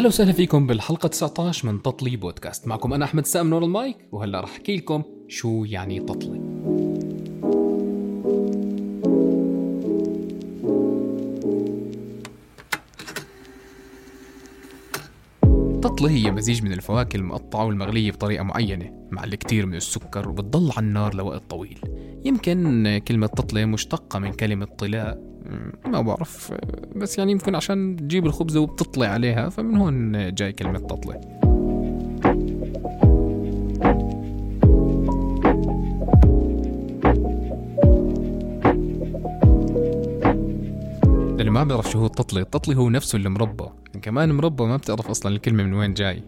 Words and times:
أهلا 0.00 0.08
وسهلا 0.08 0.32
فيكم 0.32 0.66
بالحلقة 0.66 1.08
19 1.08 1.68
من 1.72 1.82
تطلي 1.82 2.16
بودكاست. 2.16 2.66
معكم 2.66 2.92
أنا 2.92 3.04
أحمد 3.04 3.26
سام 3.26 3.50
نور 3.50 3.64
المايك 3.64 3.96
وهلا 4.12 4.40
رح 4.40 4.50
أحكي 4.50 4.76
لكم 4.76 5.02
شو 5.28 5.64
يعني 5.64 6.00
تطلي. 6.00 6.40
التطلي 15.74 16.10
هي 16.10 16.30
مزيج 16.30 16.62
من 16.62 16.72
الفواكه 16.72 17.16
المقطعة 17.16 17.64
والمغلية 17.64 18.12
بطريقة 18.12 18.42
معينة 18.42 19.08
مع 19.10 19.24
الكثير 19.24 19.66
من 19.66 19.74
السكر 19.74 20.28
وبتضل 20.28 20.70
على 20.76 20.86
النار 20.86 21.14
لوقت 21.14 21.50
طويل. 21.50 21.80
يمكن 22.24 23.00
كلمة 23.08 23.26
تطلي 23.26 23.66
مشتقة 23.66 24.18
من 24.18 24.32
كلمة 24.32 24.66
طلاء. 24.66 25.29
ما 25.86 26.00
بعرف 26.00 26.52
بس 26.96 27.18
يعني 27.18 27.32
يمكن 27.32 27.54
عشان 27.54 27.96
تجيب 27.96 28.26
الخبزة 28.26 28.60
وبتطلع 28.60 29.06
عليها 29.06 29.48
فمن 29.48 29.76
هون 29.76 30.34
جاي 30.34 30.52
كلمة 30.52 30.78
تطلي 30.78 31.20
اللي 41.40 41.50
ما 41.50 41.64
بيعرف 41.64 41.90
شو 41.90 41.98
هو 41.98 42.06
التطلي 42.06 42.40
التطلي 42.40 42.76
هو 42.76 42.90
نفسه 42.90 43.16
المربى 43.16 43.64
كمان 44.02 44.32
مربى 44.32 44.64
ما 44.64 44.76
بتعرف 44.76 45.10
أصلا 45.10 45.32
الكلمة 45.34 45.62
من 45.62 45.74
وين 45.74 45.94
جاي. 45.94 46.22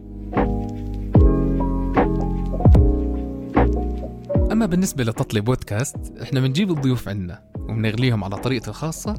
أما 4.53 4.67
بالنسبة 4.67 5.05
لتطلي 5.05 5.41
بودكاست 5.41 5.97
إحنا 6.23 6.41
بنجيب 6.41 6.71
الضيوف 6.71 7.09
عنا. 7.09 7.52
وبنغليهم 7.73 8.25
على 8.25 8.37
طريقتي 8.37 8.71
الخاصة 8.71 9.15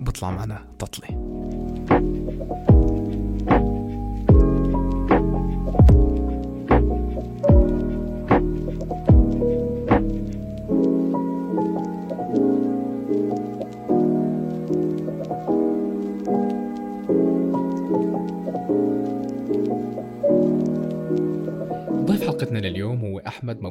وبطلع 0.00 0.30
معنا 0.30 0.64
تطلي 0.78 1.08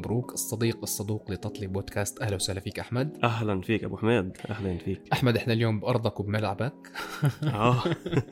مبروك 0.06 0.34
الصديق 0.34 0.78
الصدوق 0.84 1.32
لتطلي 1.32 1.68
بودكاست. 1.68 2.22
أهلا 2.22 2.36
وسهلا 2.36 2.60
فيك 2.60 2.80
أحمد. 2.80 3.18
أهلا 3.24 3.62
فيك 3.62 3.84
أبو 3.84 3.98
حميد. 3.98 4.38
أهلا 4.50 4.78
فيك. 4.78 5.02
أحمد 5.14 5.38
إحنا 5.38 5.54
اليوم 5.54 5.80
بأرضك 5.80 6.20
وبملعبك. 6.20 6.92
آه. 7.44 7.84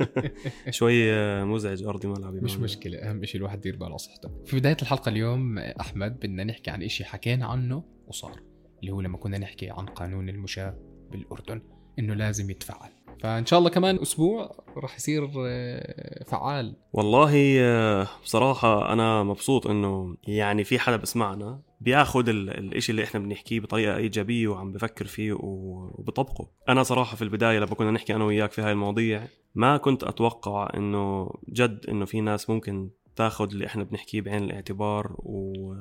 شوي 0.70 1.14
آه، 1.14 1.44
مزعج 1.44 1.84
أرضي 1.84 2.08
ملعبي 2.08 2.40
مش 2.42 2.52
معنا. 2.52 2.64
مشكلة 2.64 2.98
أهم 2.98 3.26
شيء 3.26 3.38
الواحد 3.42 3.58
يدير 3.58 3.76
باله 3.76 3.90
على 3.90 3.98
صحته 3.98 4.30
في 4.46 4.60
بداية 4.60 4.78
الحلقة 4.82 5.10
اليوم 5.10 5.58
أحمد 5.60 6.20
بدنا 6.20 6.44
نحكي 6.44 6.72
عن 6.72 6.84
إشي 6.84 7.06
حكينا 7.06 7.46
عنه 7.46 7.84
وصار 8.08 8.42
اللي 8.80 8.92
هو 8.92 9.02
لما 9.02 9.18
كنا 9.18 9.38
نحكي 9.38 9.70
عن 9.70 9.86
قانون 9.86 10.30
المشاة 10.30 10.78
بالأردن 11.12 11.62
إنه 12.00 12.14
لازم 12.14 12.50
يتفعل. 12.50 12.90
فإن 13.24 13.46
شاء 13.46 13.60
الله 13.60 13.70
كمان 13.70 14.00
أسبوع 14.02 14.64
راح 14.78 14.96
يصير 14.96 15.30
آه، 15.48 16.24
فعال. 16.24 16.76
والله 16.94 17.56
آه، 17.60 18.08
بصراحة 18.24 18.94
أنا 18.94 19.24
مبسوط 19.24 19.68
إنه 19.68 20.18
يعني 20.28 20.64
في 20.64 20.80
حدا 20.80 20.96
بسمعنا 20.98 21.62
بياخد 21.82 22.30
ال- 22.30 22.50
الإشي 22.50 22.92
اللي 22.92 23.04
إحنا 23.04 23.20
بنحكيه 23.20 23.60
بطريقة 23.60 23.98
إيجابية 23.98 24.48
وعم 24.48 24.72
بفكر 24.72 25.06
فيه 25.06 25.34
وبطبقه. 25.34 26.50
أنا 26.70 26.84
صراحة 26.84 27.16
في 27.16 27.22
البداية 27.22 27.60
لما 27.60 27.76
كنا 27.76 27.92
نحكي 27.92 28.16
أنا 28.16 28.24
وياك 28.24 28.52
في 28.52 28.62
هاي 28.62 28.72
المواضيع 28.72 29.28
ما 29.56 29.78
كنت 29.78 30.04
أتوقع 30.04 30.70
إنه 30.78 31.30
جد 31.50 31.86
إنه 31.90 32.06
في 32.06 32.22
ناس 32.22 32.50
ممكن 32.50 32.90
تاخد 33.16 33.52
اللي 33.52 33.66
إحنا 33.66 33.84
بنحكيه 33.84 34.22
بعين 34.22 34.44
الاعتبار 34.44 35.16
و... 35.20 35.74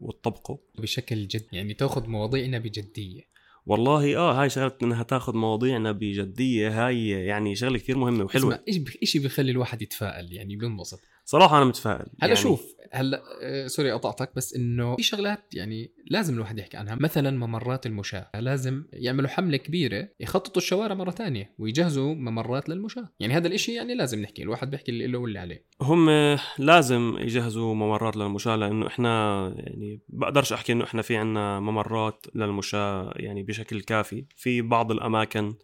وتطبقه 0.00 0.58
بشكل 0.78 1.26
جد 1.28 1.46
يعني 1.52 1.74
تاخذ 1.74 2.08
مواضيعنا 2.08 2.58
بجدية. 2.58 3.33
والله 3.66 4.16
آه 4.16 4.42
هاي 4.42 4.50
شغلة 4.50 4.72
إنها 4.82 5.02
تاخذ 5.02 5.36
مواضيعنا 5.36 5.92
بجدية 5.92 6.86
هاي 6.86 7.08
يعني 7.08 7.56
شغلة 7.56 7.78
كثير 7.78 7.98
مهمة 7.98 8.24
وحلوة. 8.24 8.60
اسمع 8.68 8.84
إشي 9.02 9.18
بيخلي 9.18 9.50
الواحد 9.50 9.82
يتفائل 9.82 10.32
يعني 10.32 10.56
بينبسط 10.56 11.04
صراحة 11.24 11.56
أنا 11.56 11.64
متفائل 11.64 11.98
هلا 11.98 12.08
يعني 12.20 12.36
شوف 12.36 12.74
هلا 12.92 13.22
آه، 13.42 13.66
سوري 13.66 13.92
قطعتك 13.92 14.30
بس 14.36 14.54
إنه 14.54 14.96
في 14.96 15.02
شغلات 15.02 15.54
يعني 15.54 15.92
لازم 16.10 16.34
الواحد 16.34 16.58
يحكي 16.58 16.76
عنها. 16.76 16.94
مثلا 17.00 17.30
ممرات 17.30 17.86
المشاة 17.86 18.30
لازم 18.34 18.84
يعملوا 18.92 19.28
حملة 19.28 19.56
كبيرة 19.56 20.08
يخططوا 20.20 20.62
الشوارع 20.62 20.94
مرة 20.94 21.10
تانية 21.10 21.54
ويجهزوا 21.58 22.14
ممرات 22.14 22.68
للمشاة. 22.68 23.08
يعني 23.20 23.34
هذا 23.34 23.46
الإشي 23.46 23.74
يعني 23.74 23.94
لازم 23.94 24.22
نحكي 24.22 24.42
الواحد 24.42 24.70
بيحكي 24.70 24.90
اللي 24.90 25.06
له 25.06 25.18
واللي 25.18 25.38
عليه. 25.38 25.66
هم 25.80 26.10
لازم 26.58 27.16
يجهزوا 27.18 27.74
ممرات 27.74 28.16
للمشاة 28.16 28.56
لأنه 28.56 28.86
إحنا 28.86 29.44
يعني 29.56 30.00
بقدرش 30.08 30.52
أحكي 30.52 30.72
إنه 30.72 30.84
إحنا 30.84 31.02
في 31.02 31.16
عنا 31.16 31.60
ممرات 31.60 32.26
للمشاة 32.34 33.12
يعني 33.16 33.42
بشكل 33.42 33.80
كافي. 33.80 34.26
في 34.36 34.62
بعض 34.62 34.92
الأماكن 34.92 35.54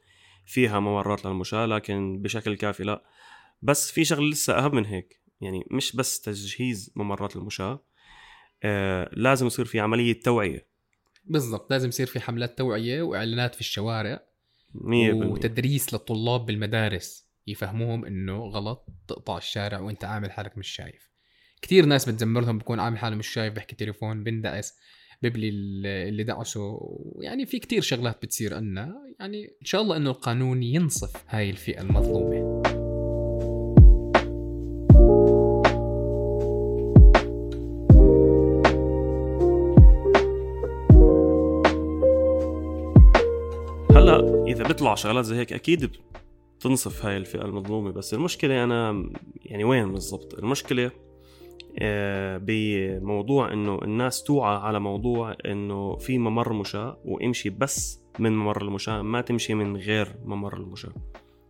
فيها 0.46 0.80
ممرات 0.80 1.26
للمشاة 1.26 1.66
لكن 1.66 2.22
بشكل 2.22 2.56
كافي 2.56 2.84
لا. 2.84 3.04
بس 3.62 3.90
في 3.90 4.04
شغله 4.04 4.28
لسه 4.28 4.58
أهم 4.58 4.74
من 4.74 4.86
هيك. 4.86 5.19
يعني 5.40 5.64
مش 5.70 5.96
بس 5.96 6.20
تجهيز 6.20 6.92
ممرات 6.96 7.36
المشاة 7.36 7.84
آه 8.62 9.10
لازم 9.12 9.46
يصير 9.46 9.64
في 9.64 9.80
عملية 9.80 10.20
توعية. 10.20 10.66
بالضبط 11.24 11.70
لازم 11.70 11.88
يصير 11.88 12.06
في 12.06 12.20
حملات 12.20 12.58
توعية 12.58 13.02
وإعلانات 13.02 13.54
في 13.54 13.60
الشوارع 13.60 14.20
100% 14.74 14.78
وتدريس 15.24 15.92
للطلاب 15.94 16.46
بالمدارس 16.46 17.30
يفهموهم 17.46 18.04
إنه 18.04 18.38
غلط 18.44 18.86
تقطع 19.08 19.36
الشارع 19.38 19.80
وإنت 19.80 20.04
عامل 20.04 20.32
حالك 20.32 20.58
مش 20.58 20.68
شايف. 20.68 21.10
كثير 21.62 21.86
ناس 21.86 22.08
بتزمر 22.08 22.40
لهم 22.40 22.58
بكون 22.58 22.80
عامل 22.80 22.98
حاله 22.98 23.16
مش 23.16 23.28
شايف 23.28 23.54
بحكي 23.54 23.76
تليفون 23.76 24.24
بندعس 24.24 24.74
ببلي 25.22 25.48
ال- 25.48 25.86
اللي 25.86 26.24
دعسه 26.24 26.78
يعني 27.22 27.46
في 27.46 27.58
كتير 27.58 27.82
شغلات 27.82 28.22
بتصير 28.22 28.54
عنا 28.54 28.94
يعني 29.20 29.44
إن 29.60 29.66
شاء 29.66 29.82
الله 29.82 29.96
إنه 29.96 30.10
القانون 30.10 30.62
ينصف 30.62 31.24
هاي 31.28 31.50
الفئة 31.50 31.80
المظلومة. 31.80 32.79
بيطلع 44.70 44.94
شغلات 44.94 45.24
زي 45.24 45.36
هيك 45.36 45.52
أكيد 45.52 45.90
بتنصف 46.58 47.06
هاي 47.06 47.16
الفئة 47.16 47.44
المظلومة. 47.44 47.90
بس 47.90 48.14
المشكلة 48.14 48.64
أنا 48.64 49.10
يعني 49.44 49.64
وين 49.64 49.92
بالضبط؟ 49.92 50.34
المشكلة 50.34 50.90
آه، 51.78 52.40
بموضوع 52.42 53.52
إنه 53.52 53.78
الناس 53.82 54.22
توعى 54.22 54.56
على 54.56 54.80
موضوع 54.80 55.36
إنه 55.46 55.96
في 55.96 56.18
ممر 56.18 56.52
مشاة 56.52 56.98
وامشي 57.04 57.50
بس 57.50 58.02
من 58.18 58.36
ممر 58.36 58.62
المشاة 58.62 59.02
ما 59.02 59.20
تمشي 59.20 59.54
من 59.54 59.76
غير 59.76 60.16
ممر 60.24 60.56
المشاة. 60.56 60.92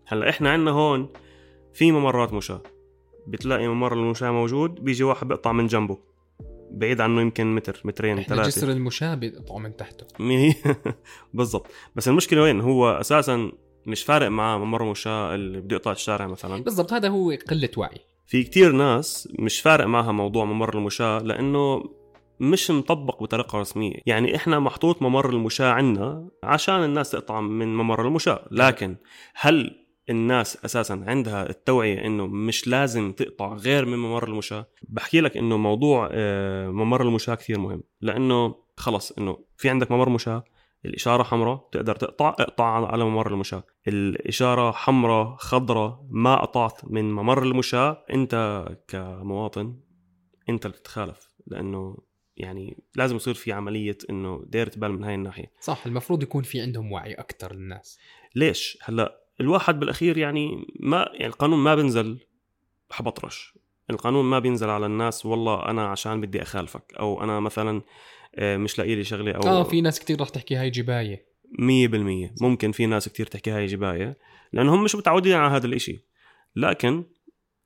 هلأ 0.07 0.29
إحنا 0.29 0.51
عندنا 0.51 0.71
هون 0.71 1.09
في 1.73 1.93
ممرات 1.93 2.33
مشاة. 2.33 2.63
بتلاقي 3.27 3.69
ممر 3.69 3.93
المشاة 3.93 4.31
موجود 4.31 4.75
بيجي 4.75 5.05
واحد 5.05 5.29
بيقطع 5.29 5.53
من 5.53 5.67
جنبه. 5.67 5.99
بعيد 6.73 7.01
عنه 7.01 7.21
يمكن 7.21 7.55
متر 7.55 7.81
مترين 7.85 8.19
إحنا 8.19 8.35
ثلاثة. 8.37 8.49
جسر 8.49 8.71
المشاة 8.71 9.15
بيقطعوا 9.15 9.61
من 9.61 9.77
تحته. 9.77 10.07
بالضبط. 11.35 11.67
بس 11.97 12.09
المشكلة 12.09 12.43
وين؟ 12.43 12.61
هو 12.61 12.91
أساسا 12.91 13.53
مش 13.87 14.03
فارق 14.03 14.29
معاه 14.29 14.59
ممر 14.59 14.85
مشاة 14.91 15.35
اللي 15.35 15.61
بده 15.61 15.77
يقطع 15.77 15.93
الشارع 15.93 16.27
مثلا. 16.27 16.63
بالضبط 16.63 16.93
هذا 16.93 17.09
هو 17.09 17.31
قلة 17.49 17.71
وعي. 17.77 17.99
في 18.27 18.43
كتير 18.43 18.73
ناس 18.73 19.29
مش 19.39 19.61
فارق 19.61 19.87
معها 19.87 20.13
موضوع 20.13 20.45
ممر 20.45 20.79
المشاة 20.79 21.19
لأنه 21.19 21.85
مش 22.41 22.71
مطبق 22.71 23.23
بطريقة 23.23 23.59
رسمية. 23.61 23.95
يعني 24.07 24.37
إحنا 24.37 24.59
محطوط 24.59 25.03
ممر 25.03 25.31
المشاة 25.31 25.71
عنا 25.71 26.29
عشان 26.45 26.85
الناس 26.85 27.11
تقطع 27.11 27.41
من 27.41 27.77
ممر 27.77 28.07
المشاة. 28.07 28.49
لكن 28.51 28.97
هل 29.35 29.77
الناس 30.11 30.65
أساسا 30.65 31.05
عندها 31.07 31.51
التوعية 31.51 32.07
إنه 32.07 32.27
مش 32.27 32.69
لازم 32.69 33.13
تقطع 33.13 33.55
غير 33.55 33.87
من 33.87 33.99
ممر 33.99 34.29
المشاة. 34.29 34.67
بحكي 34.89 35.21
لك 35.21 35.37
إنه 35.37 35.57
موضوع 35.57 36.09
آه، 36.13 36.69
ممر 36.69 37.03
المشاة 37.03 37.35
كثير 37.35 37.59
مهم. 37.59 37.83
لأنه 38.01 38.55
خلص 38.77 39.13
إنه 39.13 39.39
في 39.57 39.69
عندك 39.69 39.91
ممر 39.91 40.09
مشاة 40.09 40.45
الإشارة 40.85 41.23
حمراء 41.23 41.69
تقدر 41.73 41.97
تقطع 41.97 42.29
اقطع 42.29 42.93
على 42.93 43.05
ممر 43.05 43.33
المشاة. 43.33 43.65
الإشارة 43.89 44.71
حمراء 44.71 45.37
خضراء 45.37 46.07
ما 46.11 46.37
قطعت 46.37 46.81
من 46.85 47.13
ممر 47.13 47.43
المشاة 47.43 48.05
أنت 48.13 48.65
كمواطن 48.89 49.81
أنت 50.49 50.67
اللي 50.67 50.77
بتتخالف 50.77 51.35
لأنه 51.47 51.97
يعني 52.37 52.83
لازم 52.95 53.17
يصير 53.17 53.35
في 53.35 53.53
عملية 53.53 53.99
إنه 54.11 54.45
دايرة 54.47 54.73
بال 54.77 54.93
من 54.93 55.05
هاي 55.05 55.15
الناحية. 55.15 55.53
صح 55.61 55.87
المفروض 55.87 56.23
يكون 56.23 56.43
في 56.43 56.61
عندهم 56.61 56.93
وعي 56.93 57.15
أكثر 57.15 57.51
الناس 57.53 57.99
ليش؟ 58.35 58.79
هلأ 58.83 59.20
الواحد 59.41 59.81
بالأخير 59.81 60.19
يعني 60.19 60.67
ما 60.81 61.09
يعني 61.13 61.27
القانون 61.27 61.59
ما 61.59 61.75
بينزل 61.75 62.19
حبطرش 62.91 63.55
القانون 63.91 64.25
ما 64.25 64.39
بينزل 64.39 64.71
على 64.71 64.87
الناس 64.87 65.27
والله 65.27 65.71
أنا 65.71 65.87
عشان 65.87 66.21
بدي 66.21 66.43
أخالفك 66.43 66.95
أو 66.99 67.25
أنا 67.25 67.41
مثلا 67.41 67.83
آه، 68.35 68.57
مش 68.57 68.79
لاقي 68.79 68.95
لي 68.95 69.05
شغلة 69.05 69.33
أو 69.33 69.43
آه 69.43 69.63
في 69.63 69.81
ناس 69.81 70.01
كتير 70.01 70.21
رح 70.21 70.29
تحكي 70.29 70.57
هاي 70.57 70.71
جباية. 70.71 71.27
مية 71.59 71.89
بالمية. 71.89 72.35
ممكن 72.41 72.73
في 72.73 72.87
ناس 72.87 73.09
كتير 73.09 73.27
تحكي 73.27 73.51
هاي 73.51 73.67
جباية 73.67 74.19
لأنهم 74.53 74.85
مش 74.85 74.95
متعودين 74.95 75.35
على 75.35 75.57
هذا 75.57 75.67
الإشي. 75.67 76.07
لكن 76.57 77.05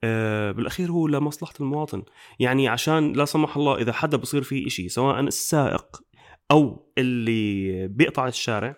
آه، 0.05 0.53
بالأخير 0.53 0.91
هو 0.91 1.07
لمصلحة 1.07 1.55
المواطن. 1.61 2.03
يعني 2.39 2.69
عشان 2.69 3.13
لا 3.13 3.25
سمح 3.25 3.57
الله 3.57 3.79
إذا 3.79 3.93
حدا 3.93 4.17
بصير 4.17 4.43
فيه 4.43 4.67
إشي 4.67 4.89
سواء 4.89 5.21
السائق 5.21 6.03
أو 6.51 6.93
اللي 6.99 7.89
بيقطع 7.89 8.29
الشارع 8.29 8.77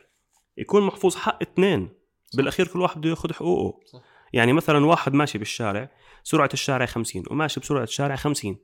يكون 0.58 0.82
محفوظ 0.82 1.16
حق 1.16 1.42
اثنين. 1.42 1.88
بالأخير 2.34 2.66
كل 2.68 2.80
واحد 2.80 2.98
بده 3.00 3.10
ياخذ 3.10 3.32
حقوقه. 3.32 3.86
صح. 3.86 4.00
يعني 4.32 4.52
مثلا 4.52 4.86
واحد 4.86 5.14
ماشي 5.14 5.38
بالشارع 5.38 5.90
سرعة 6.24 6.48
الشارع 6.54 6.86
50 6.86 7.22
وماشي 7.30 7.60
بسرعة 7.60 7.82
الشارع 7.82 8.16
50 8.16 8.56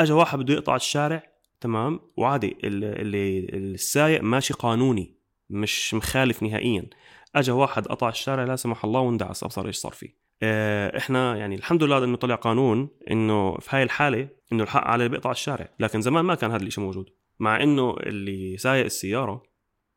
اجى 0.00 0.12
واحد 0.12 0.38
بده 0.38 0.54
يقطع 0.54 0.76
الشارع 0.76 1.22
تمام؟ 1.60 2.00
وعادي 2.16 2.56
ال- 2.64 2.84
اللي 3.00 3.38
السايق 3.54 4.22
ماشي 4.22 4.54
قانوني 4.54 5.14
مش 5.50 5.94
مخالف 5.94 6.42
نهائيا. 6.42 6.86
اجى 7.34 7.50
واحد 7.52 7.86
قطع 7.88 8.08
الشارع 8.08 8.44
لا 8.44 8.56
سمح 8.56 8.84
الله 8.84 9.00
واندعس 9.00 9.44
أبصر 9.44 9.66
إيش 9.66 9.76
صار 9.76 9.92
فيه. 9.92 10.18
آه، 10.42 10.98
إحنا 10.98 11.36
يعني 11.36 11.54
الحمد 11.54 11.82
لله 11.82 12.04
إنه 12.04 12.16
طلع 12.16 12.34
قانون 12.34 12.88
إنه 13.10 13.56
في 13.58 13.76
هاي 13.76 13.82
الحالة 13.82 14.28
إنه 14.52 14.62
الحق 14.62 14.84
على 14.84 15.04
اللي 15.04 15.08
بيقطع 15.16 15.30
الشارع. 15.30 15.68
لكن 15.80 16.00
زمان 16.02 16.24
ما 16.24 16.34
كان 16.34 16.50
هذا 16.50 16.62
الشيء 16.62 16.84
موجود. 16.84 17.06
مع 17.38 17.62
إنه 17.62 17.90
اللي 17.96 18.56
سايق 18.56 18.84
السيارة 18.84 19.42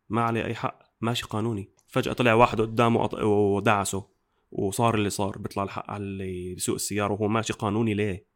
ما 0.10 0.24
عليه 0.24 0.46
أي 0.46 0.56
حق 0.56 0.80
ماشي 1.02 1.24
قانوني. 1.26 1.70
فجأة 1.92 2.14
طلع 2.14 2.34
واحد 2.34 2.62
قدامه 2.62 3.10
ودعسه 3.24 4.08
وصار 4.52 4.96
اللي 4.96 5.10
صار 5.10 5.38
بيطلع 5.38 5.64
الحق 5.64 5.92
على 5.92 6.04
اللي 6.04 6.54
بيسوق 6.54 6.76
السيارة 6.76 7.14
وهو 7.14 7.28
ماشي 7.28 7.54
قانوني 7.54 7.94
ليه؟ 7.94 8.28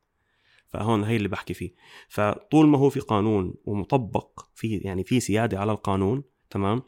فهون 0.68 1.04
هي 1.04 1.16
اللي 1.16 1.28
بحكي 1.28 1.54
فيه. 1.54 1.74
فطول 2.10 2.68
ما 2.68 2.78
هو 2.78 2.90
في 2.90 3.00
قانون 3.00 3.54
ومطبق 3.66 4.46
في 4.56 4.78
يعني 4.78 5.04
في 5.04 5.20
سيادة 5.20 5.60
على 5.60 5.72
القانون 5.72 6.24
تمام؟ 6.50 6.82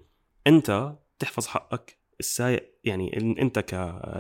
أنت 0.48 0.98
تحفظ 1.20 1.48
حقك 1.48 2.00
السايق 2.20 2.74
يعني 2.84 3.18
أنت 3.42 3.60
ك 3.60 3.74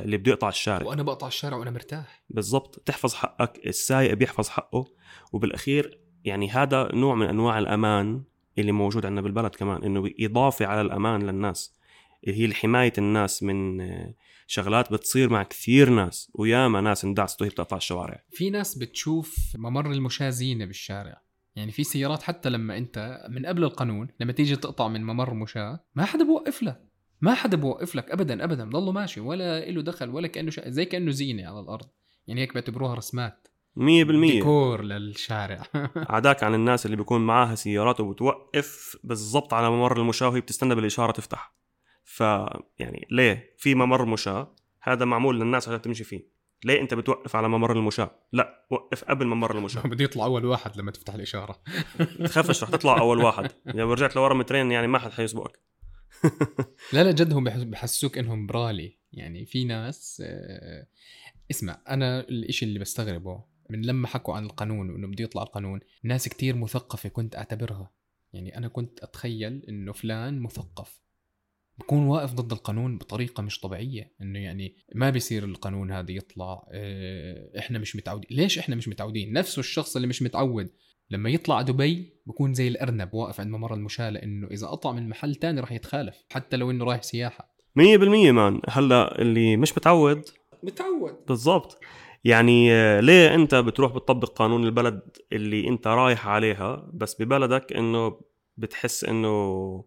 اللي 0.03 0.17
بده 0.17 0.31
يقطع 0.31 0.49
الشارع. 0.49 0.87
وأنا 0.87 1.03
بقطع 1.03 1.27
الشارع 1.27 1.57
وأنا 1.57 1.71
مرتاح. 1.71 2.23
بالضبط. 2.29 2.83
تحفظ 2.85 3.13
حقك 3.13 3.67
السايق 3.67 4.13
بيحفظ 4.13 4.49
حقه. 4.49 4.85
وبالأخير 5.33 5.99
يعني 6.23 6.49
هذا 6.49 6.89
نوع 6.93 7.15
من 7.15 7.27
أنواع 7.27 7.59
الأمان 7.59 8.23
اللي 8.57 8.71
موجود 8.71 9.05
عندنا 9.05 9.21
بالبلد 9.21 9.55
كمان 9.55 9.83
إنه 9.83 10.09
إضافة 10.19 10.65
على 10.65 10.81
الأمان 10.81 11.23
للناس. 11.23 11.76
اللي 12.27 12.47
هي 12.47 12.53
حمايه 12.53 12.93
الناس 12.97 13.43
من 13.43 13.81
آه، 13.81 14.13
شغلات 14.47 14.93
بتصير 14.93 15.29
مع 15.29 15.43
كثير 15.43 15.89
ناس 15.89 16.31
وياما 16.33 16.81
ناس 16.81 17.05
اندعست 17.05 17.41
وهي 17.41 17.49
بتقطع 17.49 17.77
الشوارع. 17.77 18.23
في 18.31 18.49
ناس 18.49 18.77
بتشوف 18.77 19.37
ممر 19.55 19.91
المشاة 19.91 20.29
زينة 20.29 20.65
بالشارع. 20.65 21.21
يعني 21.55 21.71
في 21.71 21.83
سيارات 21.83 22.23
حتى 22.23 22.49
لما 22.49 22.77
انت 22.77 23.25
من 23.29 23.45
قبل 23.45 23.63
القانون 23.63 24.07
لما 24.19 24.31
تيجي 24.31 24.55
تقطع 24.55 24.87
من 24.87 25.03
ممر 25.03 25.33
مشاة 25.33 25.79
ما 25.95 26.05
حدا 26.05 26.23
بوقف 26.23 26.63
لك. 26.63 26.81
ما 27.21 27.33
حدا 27.33 27.57
بوقف 27.57 27.95
لك 27.95 28.11
ابدا 28.11 28.43
ابدا. 28.43 28.69
ضله 28.69 28.91
ماشي 28.91 29.19
ولا 29.19 29.71
له 29.71 29.81
دخل 29.81 30.09
ولا 30.09 30.27
كأنه 30.27 30.51
شا... 30.51 30.69
زي 30.69 30.85
كأنه 30.85 31.11
زينة 31.11 31.47
على 31.47 31.59
الأرض. 31.59 31.87
يعني 32.27 32.41
هيك 32.41 32.53
بيعتبروها 32.53 32.95
رسمات. 32.95 33.47
100% 33.77 33.81
ديكور 33.81 34.83
للشارع. 34.83 35.63
عداك 35.95 36.43
عن 36.43 36.53
الناس 36.53 36.85
اللي 36.85 36.97
بيكون 36.97 37.21
معاها 37.21 37.55
سيارات 37.55 37.99
وبتوقف 37.99 38.97
بالضبط 39.03 39.53
على 39.53 39.69
ممر 39.69 40.01
المشاة 40.01 40.29
وهي 40.29 40.41
بتستنى 40.41 40.75
بالإشارة 40.75 41.11
تفتح. 41.11 41.57
ف 42.09 42.19
يعني 42.79 43.07
ليه 43.11 43.53
في 43.57 43.75
ممر 43.75 44.05
مشاة؟ 44.05 44.55
هذا 44.81 45.05
معمول 45.05 45.39
للناس 45.39 45.67
عشان 45.67 45.81
تمشي 45.81 46.03
فيه. 46.03 46.27
ليه 46.65 46.81
أنت 46.81 46.93
بتوقف 46.93 47.35
على 47.35 47.47
ممر 47.49 47.71
المشاة؟ 47.71 48.11
لا 48.33 48.65
وقف 48.69 49.03
قبل 49.03 49.25
ممر 49.27 49.57
المشاة. 49.57 49.81
بده 49.87 50.03
يطلع 50.03 50.25
أول 50.25 50.45
واحد 50.45 50.77
لما 50.77 50.91
تفتح 50.91 51.13
الإشارة. 51.13 51.61
تخافش 52.25 52.63
رح 52.63 52.69
تطلع 52.69 52.99
أول 52.99 53.17
واحد. 53.23 53.51
لو 53.65 53.93
رجعت 53.93 54.15
لورا 54.15 54.33
مترين 54.33 54.71
يعني 54.71 54.87
ما 54.87 54.99
حد 54.99 55.11
حيسبقك. 55.11 55.59
لا 56.93 57.03
لا 57.03 57.11
جد 57.11 57.33
هم 57.33 57.43
بحس- 57.43 57.61
بحسوك 57.63 58.17
إنهم 58.17 58.47
برالي. 58.47 58.97
يعني 59.13 59.45
في 59.45 59.65
ناس 59.65 60.23
آه، 60.25 60.87
اسمع 61.51 61.81
أنا 61.89 62.19
الإشي 62.19 62.65
اللي 62.65 62.79
بستغربه 62.79 63.43
من 63.69 63.81
لما 63.85 64.07
حكوا 64.07 64.35
عن 64.35 64.45
القانون 64.45 64.89
وإنه 64.89 65.07
بده 65.07 65.23
يطلع 65.23 65.43
القانون 65.43 65.79
ناس 66.03 66.29
كتير 66.29 66.55
مثقفة 66.55 67.09
كنت 67.09 67.35
أعتبرها. 67.35 67.91
يعني 68.33 68.57
أنا 68.57 68.67
كنت 68.67 68.99
أتخيل 69.03 69.65
إنه 69.69 69.91
فلان 69.93 70.39
مثقف. 70.39 70.99
بكون 71.79 72.03
واقف 72.03 72.33
ضد 72.33 72.51
القانون 72.51 72.97
بطريقة 72.97 73.43
مش 73.43 73.59
طبيعية 73.59 74.11
إنه 74.21 74.39
يعني 74.39 74.75
ما 74.95 75.09
بيصير 75.09 75.43
القانون 75.43 75.91
هذا 75.91 76.11
يطلع 76.11 76.67
آه، 76.71 77.59
إحنا 77.59 77.79
مش 77.79 77.95
متعودين. 77.95 78.37
ليش 78.37 78.59
إحنا 78.59 78.75
مش 78.75 78.87
متعودين؟ 78.87 79.33
نفسه 79.33 79.59
الشخص 79.59 79.95
اللي 79.95 80.07
مش 80.07 80.21
متعود 80.21 80.69
لما 81.09 81.29
يطلع 81.29 81.61
دبي 81.61 82.13
بكون 82.25 82.53
زي 82.53 82.67
الأرنب 82.67 83.13
واقف 83.13 83.39
عند 83.39 83.51
ممر 83.51 83.73
المشاة 83.73 84.09
لأنه 84.09 84.47
إذا 84.47 84.67
قطع 84.67 84.91
من 84.91 85.09
محل 85.09 85.35
تاني 85.35 85.59
راح 85.61 85.71
يتخالف 85.71 86.15
حتى 86.31 86.57
لو 86.57 86.71
إنه 86.71 86.85
رايح 86.85 87.03
سياحة. 87.03 87.57
100% 87.79 87.81
مان. 88.31 88.61
هلأ 88.69 89.21
اللي 89.21 89.57
مش 89.57 89.77
متعود 89.77 90.21
متعود. 90.63 91.15
بالضبط. 91.27 91.79
يعني 92.23 92.71
آه، 92.71 92.99
ليه 92.99 93.35
أنت 93.35 93.55
بتروح 93.55 93.91
بتطبق 93.91 94.29
قانون 94.29 94.63
البلد 94.63 95.01
اللي 95.33 95.67
أنت 95.67 95.87
رايح 95.87 96.27
عليها 96.27 96.89
بس 96.93 97.21
ببلدك 97.21 97.73
إنه 97.73 98.19
بتحس 98.57 99.03
إنه 99.03 99.83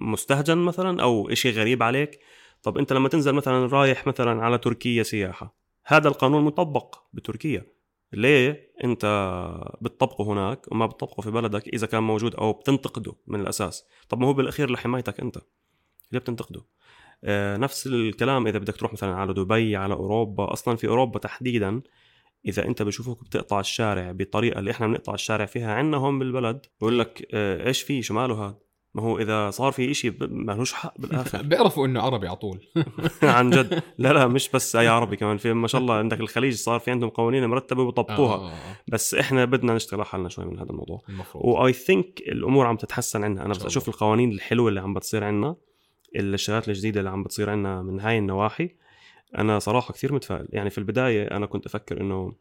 مستهجن 0.00 0.58
مثلا 0.58 1.02
أو 1.02 1.30
إشي 1.30 1.50
غريب 1.50 1.82
عليك؟ 1.82 2.20
طب 2.62 2.78
أنت 2.78 2.92
لما 2.92 3.08
تنزل 3.08 3.32
مثلا 3.32 3.66
رايح 3.66 4.06
مثلا 4.06 4.42
على 4.42 4.58
تركيا 4.58 5.02
سياحة 5.02 5.56
هذا 5.86 6.08
القانون 6.08 6.44
مطبق 6.44 6.98
بتركيا. 7.12 7.66
ليه 8.12 8.72
أنت 8.84 9.04
بتطبقه 9.80 10.24
هناك 10.24 10.72
وما 10.72 10.86
بتطبقه 10.86 11.20
في 11.20 11.30
بلدك 11.30 11.68
إذا 11.68 11.86
كان 11.86 12.02
موجود 12.02 12.34
أو 12.34 12.52
بتنتقده 12.52 13.16
من 13.26 13.40
الأساس؟ 13.40 13.86
طب 14.08 14.20
ما 14.20 14.26
هو 14.26 14.32
بالأخير 14.32 14.70
لحمايتك 14.70 15.20
أنت. 15.20 15.38
ليه 16.12 16.18
بتنتقده؟ 16.18 16.64
آه، 17.24 17.56
نفس 17.56 17.86
الكلام 17.86 18.46
إذا 18.46 18.58
بدك 18.58 18.76
تروح 18.76 18.92
مثلا 18.92 19.14
على 19.14 19.34
دبي 19.34 19.76
على 19.76 19.94
أوروبا. 19.94 20.52
أصلا 20.52 20.76
في 20.76 20.88
أوروبا 20.88 21.18
تحديدا 21.18 21.82
إذا 22.46 22.66
أنت 22.66 22.82
بشوفوك 22.82 23.24
بتقطع 23.24 23.60
الشارع 23.60 24.12
بالطريقة 24.12 24.58
اللي 24.58 24.70
إحنا 24.70 24.86
بنقطع 24.86 25.14
الشارع 25.14 25.46
فيها 25.46 25.74
عندنا 25.74 25.96
هون 25.96 26.18
بالبلد 26.18 26.66
بقول 26.80 26.98
لك 26.98 27.28
آه، 27.34 27.66
إيش 27.66 27.82
في 27.82 28.02
شو 28.02 28.14
ماله 28.14 28.46
هذا؟ 28.46 28.58
ما 28.94 29.02
هو 29.02 29.18
إذا 29.18 29.50
صار 29.50 29.72
في 29.72 29.90
إشي 29.90 30.10
ب- 30.10 30.32
مالوش 30.32 30.72
حق 30.72 30.94
بالآخر. 31.00 31.42
بيعرفوا 31.48 31.86
إنه 31.86 32.00
عربي 32.02 32.26
على 32.28 32.36
طول. 32.36 32.58
عن 33.22 33.50
جد. 33.50 33.82
لا 33.98 34.12
لا 34.12 34.26
مش 34.26 34.48
بس 34.54 34.76
أي 34.76 34.88
عربي 34.88 35.16
كمان. 35.16 35.36
في 35.36 35.52
ما 35.52 35.68
شاء 35.68 35.80
الله 35.80 35.94
عندك 35.94 36.20
الخليج 36.20 36.54
صار 36.54 36.80
في 36.80 36.90
عندهم 36.90 37.10
قوانين 37.10 37.46
مرتبة 37.46 37.82
وبيطبقوها 37.82 38.34
آه، 38.34 38.50
آه، 38.52 38.76
بس 38.88 39.14
إحنا 39.14 39.44
بدنا 39.44 39.74
نشتغل 39.74 40.04
حالنا 40.06 40.28
شوي 40.28 40.44
من 40.44 40.58
هذا 40.58 40.70
الموضوع. 40.70 41.02
المفروض. 41.08 41.44
واي 41.44 41.72
ثينك 41.72 42.20
الأمور 42.28 42.66
عم 42.66 42.76
تتحسن 42.76 43.24
عندنا. 43.24 43.44
أنا 43.44 43.50
بس 43.54 43.64
أشوف. 43.66 43.88
القوانين 43.88 44.32
الحلوة 44.32 44.68
اللي 44.68 44.80
عم 44.80 44.94
بتصير 44.94 45.24
عندنا 45.24 45.56
الشغلات 46.16 46.68
الجديدة 46.68 47.00
اللي 47.00 47.10
عم 47.10 47.22
بتصير 47.22 47.50
عندنا 47.50 47.82
من 47.82 48.00
هاي 48.00 48.18
النواحي 48.18 48.70
أنا 49.38 49.58
صراحة 49.58 49.92
كثير 49.94 50.12
متفائل. 50.12 50.46
يعني 50.50 50.70
في 50.70 50.78
البداية 50.78 51.24
أنا 51.24 51.46
كنت 51.46 51.66
أفكر 51.66 52.00
إنه 52.00 52.32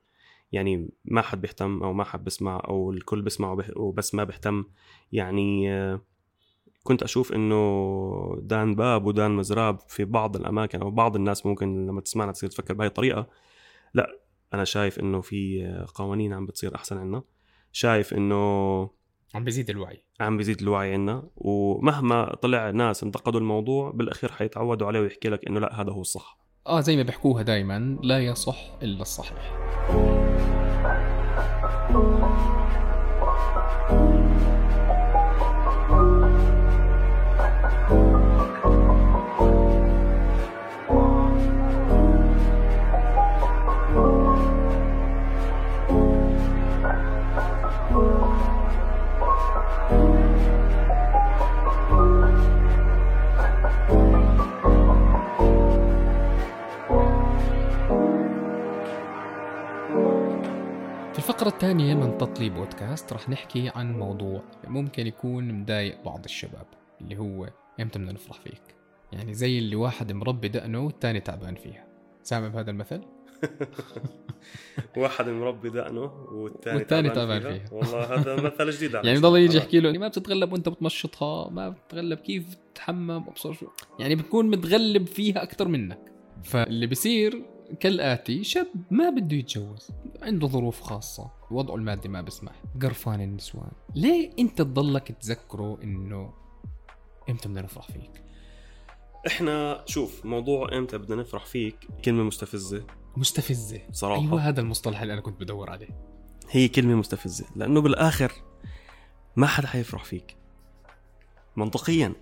يعني 0.51 0.89
ما 1.05 1.21
حد 1.21 1.41
بيهتم 1.41 1.83
أو 1.83 1.93
ما 1.93 2.03
حد 2.03 2.23
بيسمع 2.23 2.61
أو 2.67 2.91
الكل 2.91 3.21
بيسمع 3.21 3.57
وبس 3.75 4.15
ما 4.15 4.23
بيهتم. 4.23 4.63
يعني 5.11 5.73
آه، 5.73 6.01
كنت 6.83 7.03
أشوف 7.03 7.33
إنه 7.33 8.39
دان 8.41 8.75
باب 8.75 9.05
ودان 9.05 9.31
مزراب 9.31 9.79
في 9.87 10.05
بعض 10.05 10.35
الأماكن 10.35 10.81
أو 10.81 10.91
بعض 10.91 11.15
الناس 11.15 11.45
ممكن 11.45 11.85
لما 11.87 12.01
تسمعنا 12.01 12.31
تصير 12.31 12.49
تفكر 12.49 12.73
بهي 12.73 12.87
الطريقة. 12.87 13.27
لا 13.93 14.19
أنا 14.53 14.63
شايف 14.63 14.99
إنه 14.99 15.21
في 15.21 15.67
قوانين 15.95 16.33
عم 16.33 16.45
بتصير 16.45 16.75
أحسن 16.75 16.97
عندنا 16.97 17.23
شايف 17.71 18.13
إنه 18.13 18.81
عم 19.35 19.43
بيزيد 19.43 19.69
الوعي. 19.69 20.03
عم 20.19 20.37
بيزيد 20.37 20.61
الوعي 20.61 20.93
عنا. 20.93 21.29
ومهما 21.35 22.35
طلع 22.35 22.69
ناس 22.69 23.03
انتقدوا 23.03 23.39
الموضوع 23.39 23.91
بالأخير 23.91 24.31
حيتعودوا 24.31 24.87
عليه 24.87 24.99
ويحكي 24.99 25.29
لك 25.29 25.47
إنه 25.47 25.59
لا 25.59 25.81
هذا 25.81 25.91
هو 25.91 26.01
الصح. 26.01 26.39
آه 26.67 26.79
زي 26.79 26.95
ما 26.95 27.03
بيحكوها 27.03 27.43
دائما 27.43 27.97
لا 28.03 28.19
يصح 28.19 28.57
إلا 28.81 29.01
الصحيح. 29.01 29.59
الفقرة 61.39 61.55
الثانية 61.55 61.95
من 61.95 62.17
تطلي 62.17 62.49
بودكاست 62.49 63.13
رح 63.13 63.29
نحكي 63.29 63.71
عن 63.75 63.99
موضوع 63.99 64.43
ممكن 64.67 65.07
يكون 65.07 65.53
مضايق 65.53 66.03
بعض 66.03 66.23
الشباب 66.23 66.65
اللي 67.01 67.17
هو 67.17 67.49
إمتى 67.79 67.99
بدنا 67.99 68.11
نفرح 68.11 68.39
فيك؟ 68.39 68.61
يعني 69.11 69.33
زي 69.33 69.59
اللي 69.59 69.75
واحد 69.75 70.11
مربي 70.11 70.47
دقنه 70.47 70.79
والتاني 70.85 71.19
تعبان 71.19 71.55
فيها. 71.55 71.87
سامع 72.23 72.47
بهذا 72.47 72.71
المثل؟ 72.71 73.01
واحد 74.97 75.29
مربي 75.29 75.69
دقنه 75.69 76.11
والثاني 76.31 76.77
والثاني 76.77 77.09
تعبان 77.09 77.41
فيها. 77.41 77.65
والله 77.71 78.15
هذا 78.15 78.35
مثل 78.47 78.69
جديد 78.69 78.95
على 78.95 79.07
يعني. 79.07 79.19
بضل 79.19 79.39
يجي 79.39 79.57
يحكي 79.57 79.79
له 79.79 79.91
ما 79.91 80.07
بتتغلب 80.07 80.53
وأنت 80.53 80.69
بتمشطها؟ 80.69 81.49
ما 81.49 81.69
بتتغلب. 81.69 82.17
كيف 82.17 82.55
تتحمم 82.73 83.11
أبصر 83.27 83.53
شو؟ 83.53 83.67
يعني 83.99 84.15
بتكون 84.15 84.49
متغلب 84.49 85.07
فيها 85.07 85.43
أكثر 85.43 85.67
منك. 85.67 85.99
فاللي 86.43 86.87
بصير 86.87 87.43
كالآتي 87.79 88.43
شاب 88.43 88.67
ما 88.91 89.09
بده 89.09 89.37
يتجوز. 89.37 89.91
عنده 90.21 90.47
ظروف 90.47 90.81
خاصة. 90.81 91.31
وضعه 91.51 91.75
المادي 91.75 92.09
ما 92.09 92.21
بسمح. 92.21 92.51
قرفان 92.81 93.21
النسوان. 93.21 93.71
ليه 93.95 94.31
انت 94.39 94.57
تضلك 94.57 95.11
تذكره 95.11 95.77
انه 95.83 96.33
إمتى 97.29 97.49
بدنا 97.49 97.61
نفرح 97.61 97.91
فيك؟ 97.91 98.23
إحنا 99.27 99.83
شوف 99.85 100.25
موضوع 100.25 100.77
إمتى 100.77 100.97
بدنا 100.97 101.21
نفرح 101.21 101.45
فيك 101.45 101.75
كلمة 102.05 102.23
مستفزة. 102.23 102.83
مستفزة. 103.17 103.81
صراحة. 103.91 104.21
أيوه 104.21 104.41
هذا 104.41 104.61
المصطلح 104.61 105.01
اللي 105.01 105.13
أنا 105.13 105.21
كنت 105.21 105.41
بدور 105.41 105.69
عليه. 105.69 105.89
هي 106.49 106.67
كلمة 106.67 106.95
مستفزة. 106.95 107.45
لأنه 107.55 107.81
بالآخر 107.81 108.31
ما 109.35 109.47
حدا 109.47 109.67
حيفرح 109.67 110.03
فيك. 110.03 110.35
منطقيا. 111.55 112.13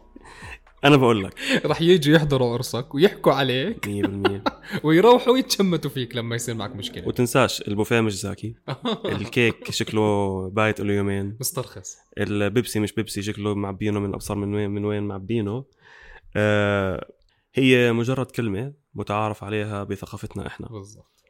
أنا 0.87 0.95
بقول 0.97 1.23
لك. 1.23 1.33
رح 1.65 1.81
يجوا 1.81 2.15
يحضروا 2.15 2.53
عرسك 2.53 2.95
ويحكوا 2.95 3.33
عليك. 3.33 3.85
100% 3.85 4.51
ويروحوا 4.85 5.37
يتشمتوا 5.37 5.89
فيك 5.91 6.15
لما 6.15 6.35
يصير 6.35 6.55
معك 6.55 6.75
مشكلة. 6.75 7.07
وتنساش 7.07 7.61
البوفيه 7.61 8.01
مش 8.01 8.19
زاكي. 8.21 8.55
الكيك 9.05 9.71
شكله 9.71 10.49
بايت 10.49 10.81
له 10.81 10.93
يومين. 10.93 11.37
مسترخص. 11.39 11.97
البيبسي 12.17 12.79
مش 12.79 12.93
بيبسي 12.93 13.21
شكله 13.21 13.55
معبينه 13.55 13.99
من 13.99 14.13
أبصر 14.13 14.35
من 14.35 14.53
وين 14.55 14.69
من 14.69 14.85
وين 14.85 15.03
معبينه 15.03 15.65
آه 16.35 17.07
هي 17.53 17.93
مجرد 17.93 18.25
كلمة 18.25 18.73
متعارف 18.93 19.43
عليها 19.43 19.83
بثقافتنا 19.83 20.47
إحنا. 20.47 20.67
بالضبط. 20.67 21.23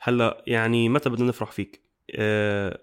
هلأ 0.00 0.44
يعني 0.46 0.88
متى 0.88 1.10
بدنا 1.10 1.28
نفرح 1.28 1.50
فيك؟ 1.50 1.82
آه 2.16 2.78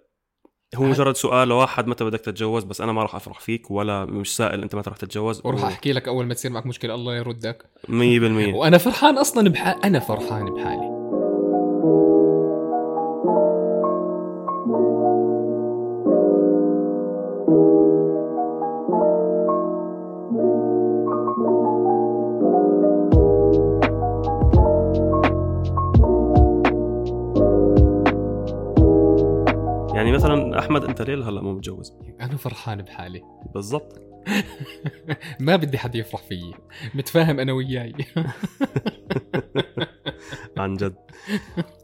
هو 0.75 0.83
مجرد 0.83 1.15
سؤال 1.15 1.47
لواحد 1.47 1.87
متى 1.87 2.03
بدك 2.03 2.19
تتجوز 2.19 2.63
بس 2.63 2.81
أنا 2.81 2.91
ما 2.91 3.01
راح 3.01 3.15
أفرح 3.15 3.39
فيك 3.39 3.71
ولا 3.71 4.05
مش 4.05 4.35
سائل 4.35 4.61
أنت 4.61 4.75
متى 4.75 4.89
رح 4.89 4.97
تتجوز. 4.97 5.41
وراح 5.43 5.63
أحكي 5.63 5.93
لك 5.93 6.07
أول 6.07 6.25
ما 6.25 6.33
تصير 6.33 6.51
معك 6.51 6.65
مشكلة 6.65 6.95
الله 6.95 7.15
يردك. 7.15 7.65
100% 7.87 7.91
وأنا 8.55 8.77
فرحان 8.77 9.17
أصلا 9.17 9.49
بحال 9.49 9.85
أنا 9.85 9.99
فرحان 9.99 10.45
بحالي. 10.45 10.90
يعني 30.01 30.13
مثلا 30.13 30.59
أحمد 30.59 30.85
أنت 30.85 31.01
ليه 31.01 31.29
هلأ 31.29 31.41
مو 31.41 31.53
متجوز؟ 31.53 31.93
أنا 32.21 32.37
فرحان 32.37 32.81
بحالي. 32.81 33.21
بالضبط. 33.53 34.01
ما 35.39 35.55
بدي 35.55 35.77
حد 35.77 35.95
يفرح 35.95 36.21
فيي. 36.21 36.53
متفاهم 36.95 37.39
أنا 37.39 37.53
وياي. 37.53 37.93
عن 40.57 40.73
جد. 40.75 40.95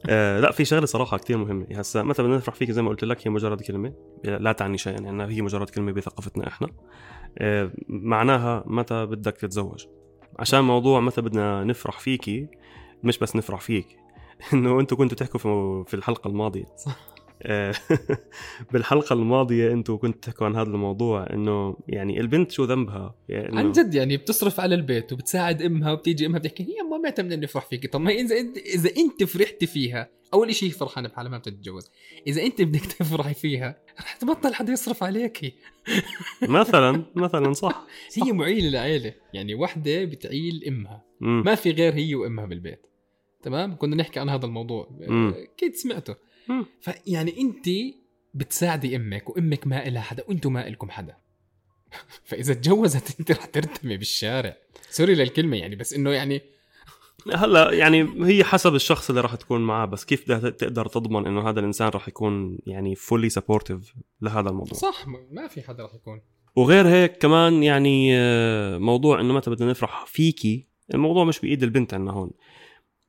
آه 0.10 0.40
لا 0.40 0.52
في 0.52 0.66
شغلة 0.66 0.86
صراحة 0.86 1.18
كتير 1.18 1.38
مهمة. 1.38 1.68
هسا 1.72 2.04
متى 2.04 2.24
بدنا 2.24 2.38
نفرح 2.38 2.56
فيك 2.56 2.72
زي 2.72 2.82
ما 2.82 2.90
قلت 2.90 3.04
لك 3.04 3.28
هي 3.28 3.32
مجرد 3.32 3.62
كلمة. 3.62 3.94
لا 4.24 4.52
تعني 4.52 4.78
شيئا 4.78 5.02
يعني 5.02 5.24
هي 5.36 5.42
مجرد 5.42 5.70
كلمة 5.70 5.92
بثقافتنا 5.92 6.48
إحنا. 6.48 6.68
آه 7.38 7.72
معناها 7.88 8.64
متى 8.68 9.06
بدك 9.06 9.38
تتزوج. 9.38 9.86
عشان 10.40 10.62
موضوع 10.64 11.00
متى 11.00 11.22
بدنا 11.22 11.64
نفرح 11.64 12.00
فيكي 12.00 12.48
مش 13.04 13.18
بس 13.20 13.36
نفرح 13.36 13.62
فيك 13.62 13.98
إنه 14.54 14.80
أنتم 14.80 14.96
كنتوا 14.96 15.18
تحكوا 15.18 15.40
في 15.40 15.84
في 15.88 15.94
الحلقة 15.94 16.28
الماضية. 16.28 16.66
صح. 16.78 17.17
آه، 17.42 17.74
بالحلقة 18.72 19.14
الماضية 19.14 19.74
أنتم 19.74 19.98
كنتوا 19.98 20.22
تحكوا 20.22 20.46
عن 20.46 20.56
هذا 20.56 20.70
الموضوع 20.70 21.28
انه 21.34 21.78
يعني 21.88 22.20
البنت 22.20 22.52
شو 22.52 22.64
ذنبها؟ 22.64 23.16
يعني 23.30 23.60
عن 23.60 23.72
جد 23.72 23.96
يعني 23.96 24.18
بتصرف 24.18 24.60
على 24.60 24.76
البيت 24.76 25.14
وبتساعد 25.14 25.62
أمها 25.62 25.92
وبتيجي 25.92 26.26
أمها 26.26 26.40
بتحكي 26.40 26.64
هي 26.64 26.90
ما 26.92 26.98
متى 26.98 27.24
بدنا 27.24 27.36
نفرح 27.36 27.66
فيك. 27.66 27.94
طب 27.94 28.02
ما 28.02 28.12
إذا 28.12 28.40
انت 28.40 28.58
إذا 28.58 28.90
إنت 28.98 29.24
فرحتي 29.24 29.68
فيها 29.68 30.10
أول 30.34 30.56
شيء 30.56 30.70
فرحانة 30.70 31.10
بحالها 31.10 31.32
ما 31.32 31.38
بتتجوز. 31.38 31.92
إذا 32.28 32.44
إنت 32.44 32.62
بدك 32.62 32.86
تفرحي 33.00 33.34
فيها 33.34 33.78
رح 34.00 34.16
تبطل 34.16 34.54
حدا 34.54 34.74
يصرف 34.74 35.04
عليكي. 35.04 35.54
مثلا 36.42 37.06
مثلا 37.16 37.54
صح. 37.54 37.88
هي 38.14 38.32
معيلة 38.32 38.70
لعيلة 38.70 39.14
يعني 39.34 39.56
وحدة 39.56 40.06
بتعيل 40.06 40.64
أمها. 40.68 41.04
ما 41.20 41.56
في 41.56 41.72
غير 41.72 41.94
هي 41.94 42.16
وأمها 42.16 42.46
بالبيت. 42.46 42.82
تمام؟ 43.44 43.76
كنا 43.76 43.96
نحكي 43.96 44.20
عن 44.20 44.30
هذا 44.30 44.46
الموضوع. 44.46 44.90
أكيد 45.54 45.76
سمعته. 45.76 46.16
فيعني 46.82 47.42
انت 47.42 47.70
بتساعدي 48.34 48.96
أمك 48.96 49.30
وامك 49.30 49.68
ما 49.68 49.88
إلها 49.88 50.02
حدا 50.02 50.24
وأنتم 50.28 50.54
ما 50.54 50.68
إلكم 50.68 50.90
حدا. 50.90 51.18
فإذا 52.30 52.54
تجوزت 52.54 53.20
انت 53.20 53.32
رح 53.32 53.46
ترتمي 53.46 53.98
بالشارع. 53.98 54.58
sorry 54.90 55.16
للكلمة 55.16 55.58
يعني 55.58 55.76
بس 55.76 55.94
إنه 55.94 56.12
يعني 56.12 56.42
هلا 57.34 57.72
يعني 57.72 58.26
هي 58.26 58.44
حسب 58.44 58.76
الشخص 58.76 59.10
اللي 59.10 59.22
راح 59.22 59.36
تكون 59.36 59.62
معاه 59.62 59.86
بس 59.86 60.06
كيف 60.06 60.24
بدها 60.24 60.50
تقدر 60.50 60.88
تضمن 60.88 61.28
إنه 61.28 61.50
هذا 61.50 61.60
الإنسان 61.60 61.88
راح 61.88 62.08
يكون 62.08 62.60
يعني 62.68 62.96
fully 62.96 63.30
supportive 63.30 63.94
لهذا 64.22 64.50
الموضوع؟ 64.50 64.74
صح 64.74 65.08
ما 65.08 65.48
في 65.48 65.62
حدا 65.62 65.86
رح 65.86 65.96
يكون. 65.96 66.22
وغير 66.56 66.88
هيك 66.88 67.18
كمان 67.18 67.64
يعني 67.64 68.10
آه، 68.18 68.78
موضوع 68.78 69.22
إنه 69.22 69.34
متى 69.34 69.50
بدنا 69.50 69.72
نفرح 69.72 70.06
فيكي 70.06 70.68
الموضوع 70.94 71.24
مش 71.24 71.40
بإيد 71.40 71.64
البنت 71.64 71.94
عنا 71.94 72.12
هون. 72.12 72.32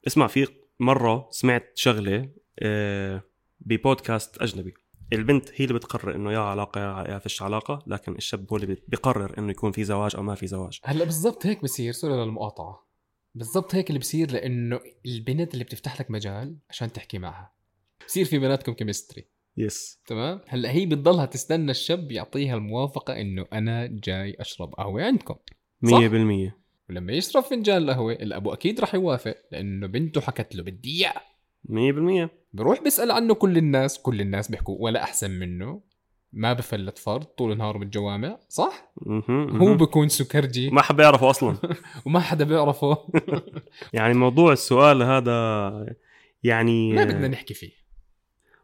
اسمع 0.07 0.27
في 0.27 0.47
مرة 0.81 1.29
سمعت 1.31 1.73
شغلة 1.75 2.29
آه، 2.59 3.23
ببودكاست 3.69 4.43
أجنبي. 4.43 4.75
البنت 5.13 5.49
هي 5.55 5.65
اللي 5.65 5.75
بتقرر 5.75 6.15
إنه 6.15 6.33
يا 6.33 6.39
علاقة 6.39 6.81
يا 7.13 7.19
فيش 7.19 7.43
علاقة 7.43 7.83
لكن 7.87 8.13
الشاب 8.13 8.47
هو 8.51 8.57
اللي 8.57 8.77
بيقرر 8.89 9.39
إنه 9.39 9.51
يكون 9.51 9.73
في 9.73 9.85
زواج 9.85 10.17
أو 10.17 10.23
ما 10.23 10.35
في 10.35 10.47
زواج. 10.47 10.81
هلأ 10.85 11.05
بالضبط 11.05 11.47
هيك 11.47 11.63
بصير 11.63 11.93
sorry 11.93 12.25
للمقاطعة. 12.25 12.89
بالضبط 13.35 13.75
هيك 13.75 13.89
اللي 13.89 13.99
بصير 13.99 14.33
لأنه 14.33 14.81
البنت 15.07 15.55
اللي 15.55 15.65
بتفتح 15.65 16.01
لك 16.01 16.11
مجال 16.11 16.57
عشان 16.71 16.93
تحكي 16.93 17.19
معها. 17.19 17.53
بصير 18.07 18.25
في 18.25 18.39
بيناتكم 18.39 18.73
chemistry 18.73 19.29
yes 19.57 20.01
تمام؟ 20.07 20.41
هلأ 20.47 20.71
هي 20.71 20.87
بتضلها 20.87 21.27
تستنى 21.27 21.71
الشاب 21.71 22.13
يعطيها 22.13 22.55
الموافقة 22.55 23.21
إنه 23.21 23.47
أنا 23.53 23.87
جاي 23.87 24.37
أشرب 24.41 24.75
قهوة 24.75 25.03
عندكم. 25.03 25.37
100% 25.85 26.53
ولما 26.91 27.13
يشرب 27.13 27.43
فنجان 27.43 27.91
قهوه 27.91 28.13
الأبو 28.13 28.53
أكيد 28.53 28.81
رح 28.81 28.95
يوافق 28.95 29.37
لأنه 29.53 29.87
بنته 29.87 30.21
حكت 30.21 30.55
له 30.55 30.63
بدي 30.63 31.07
اياه 31.07 31.23
100% 32.27 32.29
بروح 32.53 32.83
بيسال 32.83 33.11
عنه 33.11 33.35
كل 33.35 33.59
الناس 33.59 33.99
كل 33.99 34.21
الناس 34.21 34.51
بيحكوا 34.51 34.77
ولا 34.81 35.03
أحسن 35.03 35.31
منه. 35.31 35.81
ما 36.33 36.53
بفلت 36.53 36.99
فرد 36.99 37.25
طول 37.25 37.59
نهاره 37.59 37.79
بالجوامع 37.79 38.39
صح؟ 38.49 38.93
هو. 39.61 39.75
بكون 39.75 40.09
سكرجي. 40.09 40.71
ما 40.71 40.83
حب 40.83 41.01
يعرفه 41.01 41.31
أصلا. 41.31 41.57
وما 42.07 42.21
حدا 42.21 42.45
بيعرفه. 42.45 42.97
يعني 43.93 44.15
موضوع 44.15 44.53
السؤال 44.53 45.03
هذا 45.03 45.97
يعني 46.43 46.93
ما 46.93 47.05
بدنا 47.05 47.29
نحكي 47.29 47.55
فيه. 47.55 47.78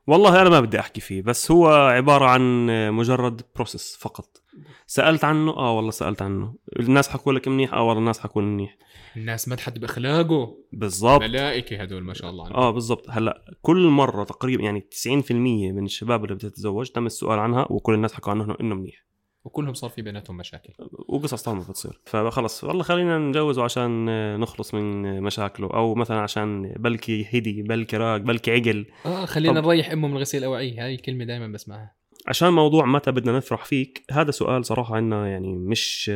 والله 0.06 0.42
أنا 0.42 0.50
ما 0.50 0.61
بدي 0.61 0.80
أحكي 0.80 1.00
فيه 1.00 1.23
بس 1.23 1.50
هو 1.50 1.66
عبارة 1.68 2.25
عن 2.25 2.66
مجرد 2.92 3.42
process 3.54 3.97
فقط. 3.96 4.42
سألت 4.87 5.25
عنه؟ 5.25 5.50
آه 5.50 5.76
والله 5.76 5.90
سألت 5.90 6.23
عنه. 6.23 6.54
الناس 6.80 7.08
حكوا 7.08 7.32
لك 7.32 7.49
منيح؟ 7.49 7.75
آه 7.75 7.82
والله 7.82 8.00
الناس 8.00 8.18
حكوا 8.20 8.42
لي 8.42 8.49
منيح. 8.49 8.76
الناس 9.16 9.49
مدحت 9.49 9.78
باخلاقه 9.78 10.56
بالضبط. 10.73 11.23
ملائكة 11.23 11.82
هدول 11.82 12.02
ما 12.02 12.14
شاء 12.14 12.30
الله. 12.30 12.44
عنهم 12.46 12.56
آه 12.56 12.70
بالضبط. 12.70 13.06
هلأ 13.11 13.44
كل 13.62 13.87
مرة 13.87 14.25
تقريبا 14.25 14.62
يعني 14.62 14.80
90% 15.06 15.32
من 15.73 15.84
الشباب 15.84 16.25
اللي 16.25 16.34
بتتزوج 16.34 16.88
تم 16.88 17.06
السؤال 17.06 17.38
عنها 17.38 17.66
وكل 17.70 17.94
الناس 17.94 18.14
حكوا 18.14 18.32
عنه 18.32 18.56
إنه 18.61 18.75
منيح. 18.75 19.04
وكلهم 19.45 19.75
صار 19.75 19.91
في 19.91 20.03
بيناتهم 20.03 20.37
مشاكل. 20.37 20.73
وقصص 21.09 21.43
طالما 21.43 21.61
بتصير. 21.61 22.01
فخلص 22.07 22.65
والله 22.65 22.83
خلينا 22.83 23.19
نجوزه 23.19 23.65
عشان 23.65 24.05
نخلص 24.41 24.75
من 24.75 25.21
مشاكله 25.23 25.67
أو 25.75 25.95
مثلا 25.95 26.21
عشان 26.21 26.75
بلكي 26.79 27.27
هدي 27.33 27.63
بلكي 27.63 27.97
راق 27.97 28.17
بلكي 28.17 28.51
عقل. 28.51 28.87
آه 29.07 29.25
خلينا 29.25 29.61
طب- 29.61 29.67
نريح 29.67 29.91
أمه 29.91 30.09
من 30.09 30.17
غسيل 30.19 30.41
الاوعيه 30.41 30.85
هاي 30.85 30.95
الكلمة 30.95 31.25
دائما 31.25 31.47
بسمعها. 31.47 31.95
عشان 32.27 32.53
موضوع 32.53 32.87
متى 32.87 33.13
بدنا 33.13 33.37
نفرح 33.37 33.65
فيك 33.65 34.05
هذا 34.11 34.31
سؤال 34.31 34.65
صراحة 34.65 34.97
عنا 34.97 35.29
يعني 35.29 35.55
مش 35.57 36.09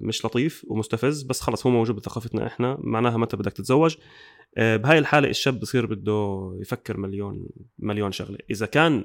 مش 0.00 0.24
لطيف 0.24 0.64
ومستفز 0.68 1.22
بس 1.22 1.40
خلص 1.40 1.66
هو 1.66 1.72
موجود 1.72 1.96
بثقافتنا 1.96 2.46
إحنا 2.46 2.76
معناها 2.80 3.16
متى 3.16 3.36
بدك 3.36 3.52
تتزوج. 3.52 3.96
آه، 4.58 4.76
بهاي 4.76 4.98
الحالة 4.98 5.28
الشاب 5.28 5.60
بصير 5.60 5.86
بده 5.86 6.50
يفكر 6.60 6.96
مليون 6.96 7.46
مليون 7.78 8.12
شغلة. 8.12 8.38
إذا 8.50 8.66
كان 8.66 9.04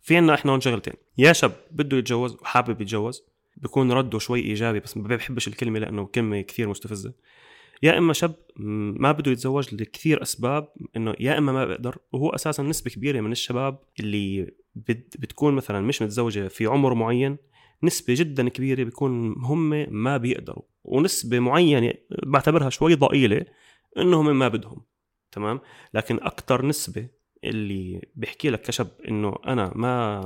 في 0.00 0.16
عنا 0.16 0.34
إحنا 0.34 0.52
هون 0.52 0.60
شغلتين. 0.60 0.94
يا 1.18 1.32
شاب 1.32 1.52
بده 1.70 1.96
يتجوز 1.96 2.34
وحابب 2.34 2.80
يتجوز 2.80 3.22
بكون 3.56 3.92
رده 3.92 4.18
شوي 4.18 4.40
إيجابي 4.40 4.80
بس 4.80 4.96
ما 4.96 5.08
بحبش 5.08 5.48
الكلمة 5.48 5.78
لأنه 5.78 6.06
كلمة 6.06 6.40
كثير 6.40 6.68
مستفزة. 6.68 7.12
يا 7.82 7.98
إما 7.98 8.12
شاب 8.12 8.34
ما 8.56 9.12
بده 9.12 9.30
يتزوج 9.30 9.74
لكثير 9.74 10.22
أسباب 10.22 10.68
إنه 10.96 11.14
يا 11.20 11.38
إما 11.38 11.52
ما 11.52 11.64
بقدر 11.64 11.98
وهو 12.12 12.30
أساسا 12.30 12.62
نسبة 12.62 12.90
كبيرة 12.90 13.20
من 13.20 13.32
الشباب 13.32 13.78
اللي 14.00 14.52
بت 14.74 15.16
بتكون 15.18 15.54
مثلا 15.54 15.80
مش 15.80 16.02
متزوجة 16.02 16.48
في 16.48 16.66
عمر 16.66 16.94
معين 16.94 17.36
نسبة 17.82 18.14
جدا 18.14 18.48
كبيرة 18.48 18.82
بيكون 18.84 19.34
هم 19.44 19.70
ما 19.94 20.16
بيقدروا. 20.16 20.62
ونسبة 20.84 21.38
معينة 21.38 21.94
بعتبرها 22.26 22.70
شوي 22.70 22.94
ضئيلة 22.94 23.44
انهم 23.98 24.38
ما 24.38 24.48
بدهم 24.48 24.84
تمام؟ 25.32 25.60
لكن 25.94 26.18
أكثر 26.22 26.66
نسبة 26.66 27.08
اللي 27.44 28.02
بيحكي 28.14 28.50
لك 28.50 28.62
كشاب 28.62 28.88
إنه 29.08 29.34
أنا 29.46 29.72
ما 29.74 30.20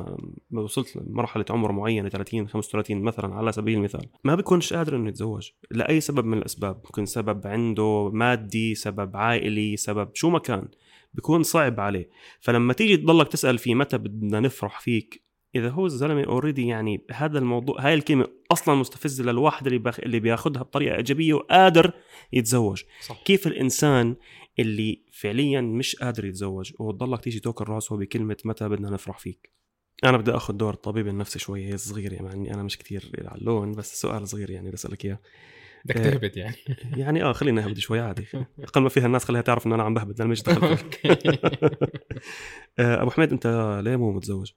ما 0.51 0.61
وصلت 0.63 0.97
لمرحلة 0.97 1.45
عمر 1.51 1.73
معينة 1.73 2.09
30 2.09 2.49
35 2.49 3.03
مثلا 3.03 3.35
على 3.35 3.53
سبيل 3.53 3.79
المثال 3.79 4.07
ما 4.25 4.35
بيكونش 4.35 4.73
قادر 4.73 4.97
إنه 4.97 5.09
يتزوج 5.09 5.51
لأي 5.71 6.01
سبب 6.01 6.25
من 6.25 6.39
الأسباب 6.39 6.77
ممكن 6.85 7.07
سبب 7.07 7.47
عنده 7.47 8.11
مادي 8.13 8.75
سبب 8.75 9.17
عائلي 9.17 9.77
سبب 9.77 10.11
شو 10.15 10.31
ما 10.31 10.39
كان 10.39 10.69
بيكون 11.15 11.43
صعب 11.43 11.81
عليه 11.81 12.11
فلما 12.41 12.73
تيجي 12.73 12.97
تضلك 12.97 13.29
تسأل 13.29 13.59
فيه 13.59 13.75
متى 13.75 13.99
بدنا 13.99 14.41
نفرح 14.41 14.81
فيك 14.81 15.27
إذا 15.55 15.69
هو 15.69 15.87
الزلمة 15.87 16.25
اوريدي 16.25 16.67
يعني 16.67 17.07
هذا 17.13 17.39
الموضوع 17.39 17.81
هاي 17.81 17.95
الكلمة 17.95 18.27
أصلا 18.53 18.75
مستفزة 18.75 19.25
للواحد 19.25 19.67
اللي. 19.67 19.93
اللي 19.99 20.21
بياخذها 20.21 20.63
بطريقة 20.63 20.97
إيجابية 20.97 21.35
وقادر 21.35 21.93
يتزوج 22.33 22.83
صح 23.07 23.23
كيف 23.25 23.47
الإنسان 23.47 24.17
اللي 24.59 25.03
فعليا 25.13 25.61
مش 25.61 25.97
قادر 25.97 26.25
يتزوج 26.25 26.73
وتضلك 26.79 27.21
تيجي 27.21 27.41
توكل 27.41 27.65
راسه 27.65 27.97
بكلمة 27.97 28.37
متى 28.45 28.69
بدنا 28.69 28.91
نفرح 28.91 29.19
فيك. 29.19 29.51
أنا 30.05 30.17
بدي 30.17 30.31
آخذ 30.31 30.55
دور 30.55 30.75
الطبيب 30.75 31.09
النفسي 31.09 31.39
شوي 31.39 31.77
صغير 31.77 32.13
يعني 32.13 32.27
مع 32.27 32.33
إني 32.33 32.55
أنا 32.55 32.63
مش 32.63 32.79
كتير 32.79 33.11
علون 33.25 33.73
بس 33.73 34.01
سؤال 34.01 34.29
صغير 34.29 34.51
يعني 34.51 34.71
بسالك 34.71 35.05
إياه. 35.05 35.19
بدك 35.85 35.97
إيه. 35.97 36.11
تهبط 36.11 36.37
يعني. 36.37 36.57
يعني 37.03 37.23
آه 37.25 37.33
خلينا 37.33 37.61
نهبد 37.61 37.79
شوي 37.79 38.01
عادي. 38.01 38.27
أقل 38.59 38.83
ما 38.83 38.89
فيها 38.89 39.07
الناس 39.07 39.25
خليها 39.25 39.41
تعرف 39.43 39.67
انه 39.67 39.75
أنا 39.75 39.83
عم 39.83 39.95
بهبد 39.95 40.21
أنا 40.21 40.31
مش 40.31 40.43
دخل. 40.43 40.67
آه، 42.79 43.03
أبو 43.03 43.11
حميد 43.11 43.33
أنت 43.33 43.47
ليه 43.85 43.97
مو 43.97 44.13
متزوج؟ 44.13 44.53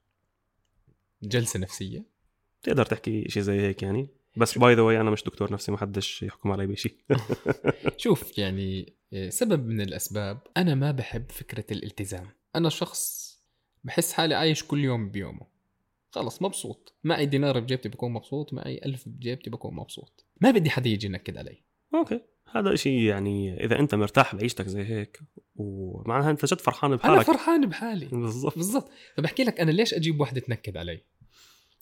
جلسة 1.23 1.59
نفسية. 1.59 2.05
تقدر 2.63 2.85
تحكي 2.85 3.29
شيء 3.29 3.43
زي 3.43 3.61
هيك 3.61 3.83
يعني؟ 3.83 4.07
بس 4.37 4.57
by 4.57 4.75
the 4.75 4.81
way 4.81 5.01
أنا 5.01 5.11
مش 5.11 5.23
دكتور 5.23 5.53
نفسي 5.53 5.71
ما 5.71 5.77
حدش 5.77 6.23
يحكم 6.23 6.51
علي 6.51 6.67
بشيء 6.67 6.95
شوف 7.97 8.37
يعني 8.37 8.93
سبب 9.29 9.67
من 9.67 9.81
الأسباب 9.81 10.39
أنا 10.57 10.75
ما 10.75 10.91
بحب 10.91 11.31
فكرة 11.31 11.65
الالتزام. 11.71 12.27
أنا 12.55 12.69
شخص 12.69 13.29
بحس 13.83 14.13
حالي 14.13 14.35
عايش 14.35 14.63
كل 14.63 14.83
يوم 14.83 15.09
بيومه. 15.09 15.47
خلص 16.11 16.41
مبسوط. 16.41 16.93
معي 17.03 17.25
دينار 17.25 17.59
بجيبتي 17.59 17.89
بكون 17.89 18.11
مبسوط 18.13 18.53
معي 18.53 18.81
ألف 18.85 19.09
بجيبتي 19.09 19.49
بكون 19.49 19.75
مبسوط. 19.75 20.25
ما 20.41 20.51
بدي 20.51 20.69
حدا 20.69 20.89
يجي 20.89 21.07
ينكد 21.07 21.37
علي. 21.37 21.63
أوكي. 21.95 22.21
هذا 22.51 22.75
شيء 22.75 22.99
يعني 23.01 23.65
إذا 23.65 23.79
أنت 23.79 23.95
مرتاح 23.95 24.35
بعيشتك 24.35 24.67
زي 24.67 24.83
هيك 24.83 25.19
ومعناها 25.55 26.31
أنت 26.31 26.45
جد 26.45 26.61
فرحان 26.61 26.91
أنا 26.91 26.99
بحالك. 26.99 27.25
فرحان 27.25 27.65
بحالي. 27.65 28.05
بالضبط. 28.05 28.55
بالضبط. 28.55 28.89
فبحكي 29.17 29.43
لك 29.43 29.59
أنا 29.59 29.71
ليش 29.71 29.93
أجيب 29.93 30.21
وحدة 30.21 30.41
تنكد 30.41 30.77
علي؟ 30.77 31.01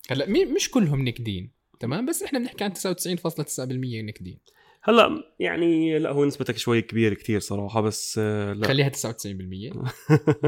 هلأ 0.10 0.30
مش 0.56 0.72
كلهم 0.72 1.08
نكدين 1.08 1.52
تمام؟ 1.80 2.06
بس 2.06 2.24
إحنا 2.24 2.40
بنحكي 2.40 2.64
عن 2.64 2.74
99.9% 2.74 3.60
نكدين. 4.04 4.40
هلا 4.88 5.24
يعني 5.40 6.00
لا 6.00 6.12
هو 6.12 6.26
نسبتك 6.26 6.58
شوي 6.58 6.82
كبيره 6.82 7.14
كتير 7.14 7.40
صراحة 7.40 7.82
بس 7.82 8.20
آه، 8.24 8.54
لا. 8.54 8.68
خليها 8.68 8.90
99% 8.90 8.94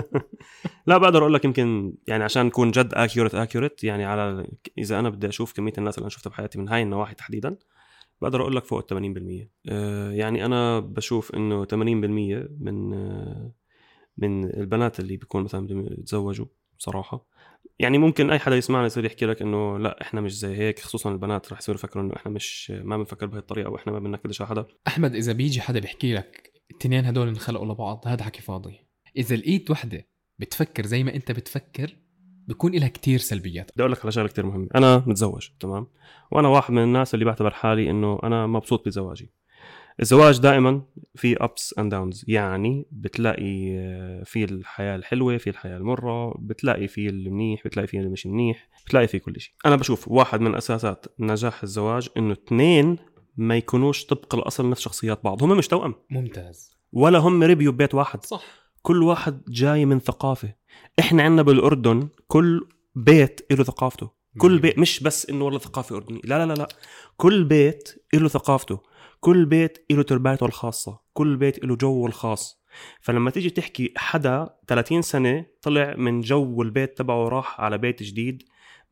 لا 0.88 0.98
بقدر 0.98 1.22
أقول 1.22 1.34
لك 1.34 1.46
يمكن 1.46 1.94
يعني 2.08 2.24
عشان 2.24 2.46
نكون 2.46 2.72
جد 2.72 2.94
accurate 2.94 3.36
accurate 3.36 3.84
يعني 3.84 4.06
على 4.06 4.48
إذا 4.78 5.00
أنا 5.00 5.10
بدي 5.10 5.28
أشوف 5.28 5.54
كمية 5.54 5.74
الناس 5.78 5.98
اللي 5.98 6.04
أنا 6.04 6.10
شفتها 6.10 6.30
بحياتي 6.30 6.60
من 6.60 6.70
هاي 6.70 6.82
النواحي 6.82 7.16
تحديدا 7.16 7.58
بقدر 8.22 8.42
أقول 8.42 8.56
لك 8.56 8.66
فوق 8.66 8.94
ال 8.94 9.48
80% 9.48 9.50
آه، 9.70 10.12
يعني 10.12 10.46
أنا 10.46 10.80
بشوف 10.80 11.36
إنه 11.36 11.66
80% 11.66 11.76
من 12.60 12.94
آه، 12.94 13.52
من 14.18 14.46
البنات 14.46 15.00
اللي 15.00 15.18
بيكون 15.18 15.44
مثلا 15.44 15.66
بدهم 15.66 15.86
يتزوجوا 15.86 16.46
بصراحه 16.80 17.29
يعني 17.80 17.98
ممكن 17.98 18.30
أي 18.30 18.40
حدا 18.40 18.56
يسمعنا 18.56 18.86
يصير 18.86 19.06
يحكي 19.06 19.26
لك 19.26 19.42
إنه 19.42 19.80
لا 19.80 20.02
إحنا 20.02 20.22
مش 20.22 20.40
زي 20.40 20.58
هيك 20.58 20.80
خصوصا 20.80 21.12
البنات 21.12 21.54
رح 21.54 21.60
يصيروا 21.60 21.80
يفكروا 21.80 22.04
إنه 22.04 22.16
إحنا 22.16 22.32
مش 22.32 22.72
ما 22.72 22.98
بنفكر 22.98 23.26
بهي 23.26 23.40
الطريقة 23.40 23.70
وإحنا 23.70 23.94
ما 23.94 24.00
بننكدش 24.00 24.42
على 24.42 24.50
حدا. 24.50 24.66
أحمد 24.88 25.16
إذا 25.16 25.34
بيجي 25.34 25.62
حدا 25.62 25.80
بيحكي 25.80 26.14
لك 26.14 26.54
التنين 26.72 27.06
هدول 27.06 27.28
انخلقوا 27.28 27.74
لبعض 27.74 28.04
هذا 28.08 28.24
حكي 28.24 28.42
فاضي. 28.42 28.80
إذا 29.18 29.36
لقيت 29.36 29.72
وحدة 29.72 30.08
بتفكر 30.40 30.86
زي 30.86 31.04
ما 31.04 31.16
أنت 31.16 31.32
بتفكر 31.32 31.96
بيكون 32.48 32.72
لها 32.72 32.88
كتير 32.88 33.20
سلبيات. 33.20 33.72
بدي 33.74 33.82
أقول 33.82 33.92
لك 33.92 34.00
على 34.04 34.12
شغلة 34.12 34.28
كثير 34.28 34.46
مهمة. 34.46 34.68
أنا 34.76 35.04
متزوج 35.08 35.48
تمام؟ 35.60 35.88
وأنا 36.32 36.48
واحد 36.48 36.74
من 36.74 36.84
الناس 36.84 37.14
اللي 37.14 37.26
بعتبر 37.26 37.52
حالي 37.52 37.90
إنه 37.90 38.20
أنا 38.24 38.48
مبسوط 38.48 38.86
بزواجي. 38.86 39.34
الزواج 40.02 40.40
دائما 40.40 40.82
في 41.16 41.44
ups 41.44 41.76
and 41.80 41.92
downs 41.92 42.26
يعني 42.28 42.86
بتلاقي 42.92 43.78
آه، 43.78 44.24
في 44.24 44.44
الحياة 44.44 44.96
الحلوة 44.96 45.38
في 45.38 45.50
الحياة 45.50 45.78
المرة 45.78 46.36
بتلاقي 46.40 46.88
في 46.88 47.10
المنيح 47.10 47.62
بتلاقي 47.66 47.88
في 47.88 47.98
اللي 47.98 48.10
مش 48.10 48.26
منيح 48.26 48.70
بتلاقي 48.86 49.08
في 49.08 49.20
كل 49.20 49.42
شيء. 49.42 49.54
أنا 49.66 49.76
بشوف 49.76 50.08
واحد 50.08 50.42
من 50.42 50.56
أساسات 50.56 51.06
نجاح 51.20 51.64
الزواج 51.64 52.10
إنه 52.18 52.34
اثنين 52.34 52.98
ما 53.38 53.58
يكونوش 53.58 54.06
طبق 54.06 54.36
الأصل 54.36 54.70
نفس 54.70 54.82
شخصيات 54.82 55.24
بعض. 55.24 55.44
هم 55.44 55.58
مش 55.58 55.68
توأم. 55.68 55.96
ممتاز. 56.10 56.78
ولا 56.94 57.20
هم 57.20 57.44
ربيوا 57.44 57.74
ببيت 57.74 57.96
واحد. 57.96 58.26
صح. 58.26 58.44
كل 58.82 59.04
واحد 59.04 59.42
جاي 59.48 59.86
من 59.86 60.00
ثقافة. 60.00 60.54
إحنا 61.00 61.24
عندنا 61.24 61.42
بالأردن 61.42 62.10
كل 62.28 62.68
بيت 62.96 63.42
له 63.52 63.64
ثقافته. 63.64 64.12
كل 64.38 64.60
بيت 64.60 64.80
مش 64.80 65.04
بس 65.04 65.30
إنه 65.30 65.46
والله 65.46 65.60
ثقافة 65.60 65.96
أردنية. 65.96 66.22
لا 66.24 66.46
لا 66.46 66.54
لا 66.54 66.54
لا. 66.54 66.68
كل 67.18 67.44
بيت 67.44 68.06
له 68.14 68.28
ثقافته. 68.28 68.80
كل 69.20 69.46
بيت 69.46 69.86
له 69.92 70.04
تربايته 70.04 70.46
الخاصة 70.46 71.00
كل 71.14 71.38
بيت 71.38 71.66
له 71.66 71.76
جوه 71.76 72.08
الخاص. 72.08 72.60
فلما 73.02 73.32
تيجي 73.32 73.50
تحكي 73.50 73.94
حدا 73.98 74.50
30 74.68 75.02
سنة 75.02 75.46
طلع 75.62 75.96
من 75.96 76.22
جو 76.22 76.62
البيت 76.62 76.98
تبعه 76.98 77.28
راح 77.28 77.62
على 77.62 77.78
بيت 77.78 78.04
جديد 78.04 78.44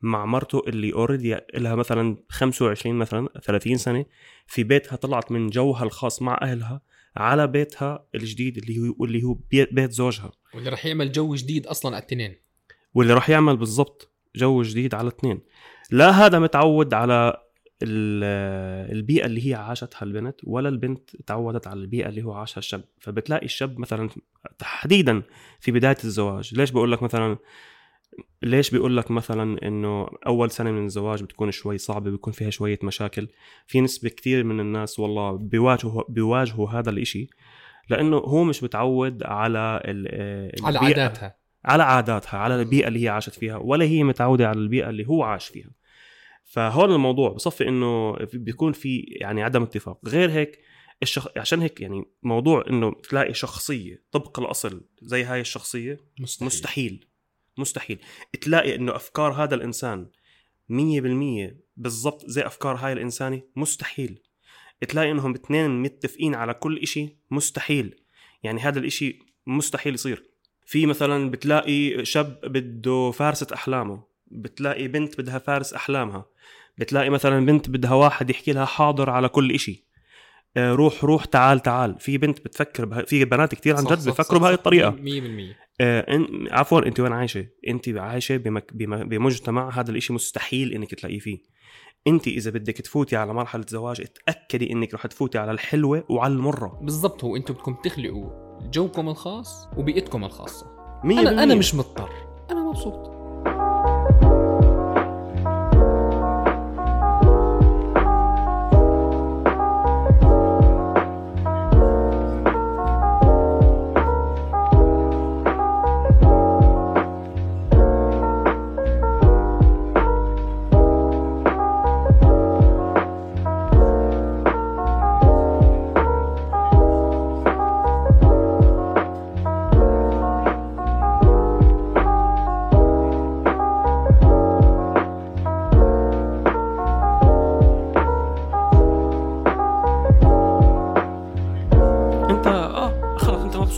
مع 0.02 0.26
مرته 0.26 0.62
اللي 0.68 0.92
already 0.92 1.36
لها 1.54 1.74
مثلا 1.74 2.16
25 2.28 2.96
مثلا 2.96 3.28
30 3.44 3.76
سنة 3.76 4.04
في 4.46 4.64
بيتها 4.64 4.96
طلعت 4.96 5.32
من 5.32 5.50
جوها 5.50 5.84
الخاص 5.84 6.22
مع 6.22 6.38
أهلها 6.42 6.80
على 7.16 7.46
بيتها 7.46 8.06
الجديد 8.14 8.58
اللي 8.58 8.78
هو 8.78 9.04
اللي 9.04 9.22
هو 9.22 9.34
بيت, 9.50 9.92
زوجها. 9.92 10.30
واللي 10.54 10.70
رح 10.70 10.86
يعمل 10.86 11.12
جو 11.12 11.34
جديد 11.34 11.66
أصلا 11.66 11.94
على 11.96 12.02
التنين 12.02 12.36
واللي 12.94 13.14
راح 13.14 13.30
يعمل 13.30 13.56
بالضبط 13.56 14.12
جو 14.36 14.62
جديد 14.62 14.94
على 14.94 15.08
اثنين 15.08 15.40
لا 15.90 16.10
هذا 16.10 16.38
متعود 16.38 16.94
على 16.94 17.47
ال- 17.82 18.92
البيئة 18.96 19.26
اللي 19.26 19.50
هي 19.50 19.54
عاشتها 19.54 20.02
البنت 20.02 20.36
ولا 20.44 20.68
البنت 20.68 21.16
تعودت 21.26 21.66
على 21.66 21.80
البيئة 21.80 22.08
اللي 22.08 22.22
هو 22.22 22.32
عاشها 22.32 22.58
الشاب. 22.58 22.84
فبتلاقي 23.00 23.44
الشاب 23.44 23.78
مثلا 23.80 24.08
تحديدا 24.58 25.22
في 25.60 25.72
بداية 25.72 25.96
الزواج. 26.04 26.54
ليش 26.54 26.70
بقول 26.70 26.92
لك 26.92 27.02
مثلا 27.02 27.38
ليش 28.42 28.70
بيقول 28.70 28.96
لك 28.96 29.10
مثلا 29.10 29.66
إنه 29.66 30.06
أول 30.26 30.50
سنة 30.50 30.70
من 30.70 30.84
الزواج 30.84 31.22
بتكون 31.22 31.50
شوي 31.50 31.78
صعبة 31.78 32.10
بيكون 32.10 32.32
فيها 32.32 32.50
شوية 32.50 32.78
مشاكل؟ 32.82 33.28
في 33.66 33.80
نسبة 33.80 34.08
كثير 34.08 34.44
من 34.44 34.60
الناس 34.60 34.98
والله 34.98 35.32
بيواجهوا 35.32 36.02
بيواجهوا 36.08 36.70
هذا 36.70 36.90
الإشي 36.90 37.28
لأنه 37.90 38.16
هو 38.16 38.44
مش 38.44 38.62
متعود 38.62 39.22
على 39.22 39.80
على 40.62 40.78
عاداتها. 40.78 41.36
على 41.64 41.82
عاداتها 41.82 42.38
على 42.38 42.62
البيئة 42.62 42.88
اللي 42.88 43.04
هي 43.04 43.08
عاشت 43.08 43.34
فيها 43.34 43.56
ولا 43.56 43.84
هي 43.84 44.04
متعودة 44.04 44.48
على 44.48 44.58
البيئة 44.58 44.90
اللي 44.90 45.06
هو 45.08 45.22
عاش 45.22 45.46
فيها. 45.48 45.70
فهون 46.48 46.92
الموضوع 46.92 47.32
بصفي 47.32 47.68
إنه 47.68 48.16
بيكون 48.32 48.72
في 48.72 48.98
يعني 48.98 49.42
عدم 49.42 49.62
اتفاق. 49.62 50.08
غير 50.08 50.30
هيك 50.30 50.60
الشخ... 51.02 51.28
عشان 51.36 51.60
هيك 51.62 51.80
يعني 51.80 52.04
موضوع 52.22 52.64
إنه 52.70 52.92
تلاقي 53.08 53.34
شخصية 53.34 54.02
طبق 54.12 54.40
الأصل 54.40 54.84
زي 55.02 55.24
هاي 55.24 55.40
الشخصية 55.40 56.00
مستحيل, 56.20 56.46
مستحيل. 56.46 57.06
مستحيل. 57.58 57.98
تلاقي 58.40 58.74
إنه 58.74 58.96
أفكار 58.96 59.32
هذا 59.32 59.54
الإنسان 59.54 60.06
100% 60.72 61.54
بالضبط 61.76 62.26
زي 62.26 62.46
أفكار 62.46 62.76
هاي 62.76 62.92
الإنسانة 62.92 63.42
مستحيل. 63.56 64.22
تلاقي 64.88 65.10
إنهم 65.10 65.34
اثنين 65.34 65.82
متفقين 65.82 66.34
على 66.34 66.54
كل 66.54 66.78
إشي 66.78 67.16
مستحيل. 67.30 68.00
يعني 68.42 68.60
هذا 68.60 68.78
الإشي 68.78 69.18
مستحيل 69.46 69.94
يصير. 69.94 70.30
في 70.66 70.86
مثلا 70.86 71.30
بتلاقي 71.30 72.04
شاب 72.04 72.40
بده 72.44 73.10
فارسة 73.10 73.46
أحلامه 73.54 74.04
بتلاقي 74.30 74.88
بنت 74.88 75.20
بدها 75.20 75.38
فارس 75.38 75.74
أحلامها. 75.74 76.26
بتلاقي 76.78 77.10
مثلا 77.10 77.46
بنت 77.46 77.70
بدها 77.70 77.94
واحد 77.94 78.30
يحكي 78.30 78.52
لها 78.52 78.64
حاضر 78.64 79.10
على 79.10 79.28
كل 79.28 79.52
إشي 79.52 79.88
آه، 80.56 80.72
روح 80.72 81.04
روح 81.04 81.24
تعال 81.24 81.60
تعال 81.60 81.98
في 81.98 82.18
بنت 82.18 82.40
بتفكر 82.44 82.84
بها 82.84 83.02
في 83.02 83.24
بنات 83.24 83.54
كتير 83.54 83.76
عن 83.76 83.84
جد 83.84 84.08
بفكروا 84.08 84.40
بهاي 84.40 84.52
صح. 84.52 84.58
الطريقة 84.58 84.90
100% 84.90 85.68
آه، 85.80 86.26
عفوا 86.50 86.86
أنت 86.86 87.00
وين 87.00 87.12
عايشة؟ 87.12 87.46
أنت 87.68 87.88
عايشة 87.88 88.36
بمك... 88.36 88.72
بم... 88.74 89.08
بمجتمع 89.08 89.70
هذا 89.70 89.90
الإشي 89.90 90.12
مستحيل 90.12 90.72
إنك 90.72 90.94
تلاقيه 90.94 91.18
فيه. 91.18 91.38
أنت 92.06 92.28
إذا 92.28 92.50
بدك 92.50 92.76
تفوتي 92.76 93.16
على 93.16 93.34
مرحلة 93.34 93.64
زواج 93.68 94.00
اتأكدي 94.00 94.72
إنك 94.72 94.94
رح 94.94 95.06
تفوتي 95.06 95.38
على 95.38 95.50
الحلوة 95.50 96.04
وعلى 96.08 96.32
المرة. 96.32 96.78
بالضبط 96.82 97.24
هو 97.24 97.36
أنتم 97.36 97.54
بدكم 97.54 97.74
تخلقوا 97.74 98.30
جوكم 98.70 99.08
الخاص 99.08 99.68
وبيئتكم 99.76 100.24
الخاصة 100.24 100.66
100% 101.04 101.06
أنا 101.06 101.42
أنا 101.42 101.54
مش 101.54 101.74
مضطر 101.74 102.10
أنا 102.50 102.62
مبسوط 102.62 103.17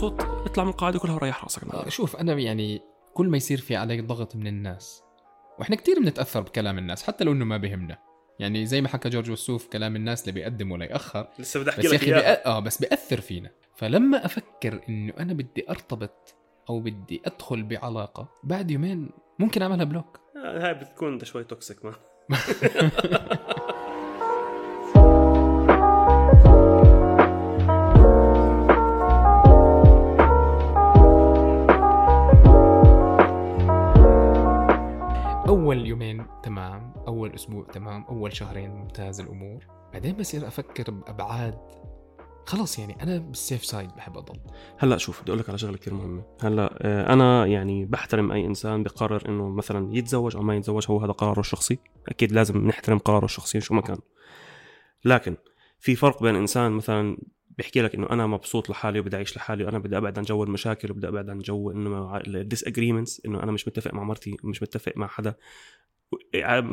اطلع 0.07 0.63
من 0.63 0.69
القاعدة 0.69 0.99
كلها 0.99 1.15
وريح 1.15 1.43
راسك. 1.43 1.63
آه، 1.63 1.89
شوف 1.89 2.15
أنا 2.15 2.33
يعني 2.33 2.81
كل 3.13 3.27
ما 3.27 3.37
يصير 3.37 3.57
في 3.59 3.75
عليك 3.75 4.03
ضغط 4.03 4.35
من 4.35 4.47
الناس 4.47 5.03
وإحنا 5.59 5.75
كتير 5.75 5.99
بنتأثر 5.99 6.41
بكلام 6.41 6.77
الناس 6.77 7.03
حتى 7.03 7.23
لو 7.23 7.31
إنه 7.31 7.45
ما 7.45 7.57
بهمنا. 7.57 7.97
يعني 8.39 8.65
زي 8.65 8.81
ما 8.81 8.87
حكى 8.87 9.09
جورج 9.09 9.31
وسوف 9.31 9.67
كلام 9.67 9.95
الناس 9.95 10.21
لا 10.21 10.31
بيقدم 10.31 10.71
ولا 10.71 10.85
يأخر. 10.85 11.27
لسه 11.39 11.59
بدي 11.59 11.71
بس 11.77 11.85
يا 11.85 11.95
أخي 11.95 12.11
بيأ... 12.11 12.45
آه 12.45 12.59
بس 12.59 12.81
بيأثر 12.81 13.21
فينا. 13.21 13.49
فلما 13.75 14.25
أفكر 14.25 14.81
إنه 14.89 15.13
أنا 15.19 15.33
بدي 15.33 15.69
أرتبط 15.69 16.35
أو 16.69 16.79
بدي 16.79 17.21
أدخل 17.25 17.63
بعلاقة 17.63 18.27
بعد 18.43 18.71
يومين 18.71 19.09
ممكن 19.39 19.61
أعملها 19.61 19.85
block. 19.85 20.19
آه، 20.37 20.67
هاي 20.67 20.73
بتكون 20.73 21.13
أنت 21.13 21.25
شوي 21.25 21.43
toxic 21.43 21.85
ما؟ 21.85 21.93
أول 35.51 35.85
يومين 35.85 36.25
تمام 36.43 36.93
أول 37.07 37.35
أسبوع 37.35 37.65
تمام 37.65 38.03
أول 38.03 38.35
شهرين 38.35 38.71
ممتاز 38.71 39.21
الأمور. 39.21 39.67
بعدين 39.93 40.15
بصير 40.15 40.47
أفكر 40.47 40.91
بأبعاد. 40.91 41.57
خلص 42.45 42.79
يعني 42.79 43.03
أنا 43.03 43.17
بال 43.17 43.33
safe 43.33 43.65
side 43.65 43.89
بحب 43.89 44.17
أضل. 44.17 44.39
هلأ 44.77 44.97
شوف 44.97 45.21
بدي 45.21 45.31
أقول 45.31 45.39
لك 45.39 45.49
على 45.49 45.57
شغلة 45.57 45.77
كثير 45.77 45.93
مهمة. 45.93 46.23
هلأ 46.41 46.77
آه، 46.81 47.13
أنا 47.13 47.45
يعني 47.45 47.85
بحترم 47.85 48.31
أي 48.31 48.45
إنسان 48.45 48.83
بقرر 48.83 49.29
إنه 49.29 49.49
مثلا 49.49 49.95
يتزوج 49.97 50.35
أو 50.35 50.41
ما 50.41 50.55
يتزوج 50.55 50.85
هو 50.89 50.99
هذا 50.99 51.11
قراره 51.11 51.39
الشخصي. 51.39 51.79
أكيد 52.07 52.31
لازم 52.31 52.67
نحترم 52.67 52.97
قراره 52.97 53.25
الشخصي 53.25 53.61
شو 53.61 53.73
ما 53.73 53.81
كان. 53.81 53.97
لكن 55.05 55.35
في 55.79 55.95
فرق 55.95 56.23
بين 56.23 56.35
إنسان 56.35 56.71
مثلا 56.71 57.17
بيحكي 57.61 57.81
لك 57.81 57.95
إنه 57.95 58.09
أنا 58.09 58.27
مبسوط 58.27 58.69
لحالي 58.69 58.99
وبدي 58.99 59.15
أعيش 59.15 59.37
لحالي 59.37 59.63
وأنا 59.63 59.79
بدي 59.79 59.97
أبعد 59.97 60.17
عن 60.17 60.23
جو 60.23 60.43
المشاكل 60.43 60.91
وبدي 60.91 61.07
أبعد 61.07 61.29
عن 61.29 61.39
جو 61.39 61.71
إنه 61.71 62.17
ال 62.17 62.63
disagreements 62.63 63.21
إنه 63.25 63.43
أنا 63.43 63.51
مش 63.51 63.67
متفق 63.67 63.93
مع 63.93 64.03
مرتي 64.03 64.37
مش 64.43 64.63
متفق 64.63 64.93
مع 64.95 65.07
حدا. 65.07 65.35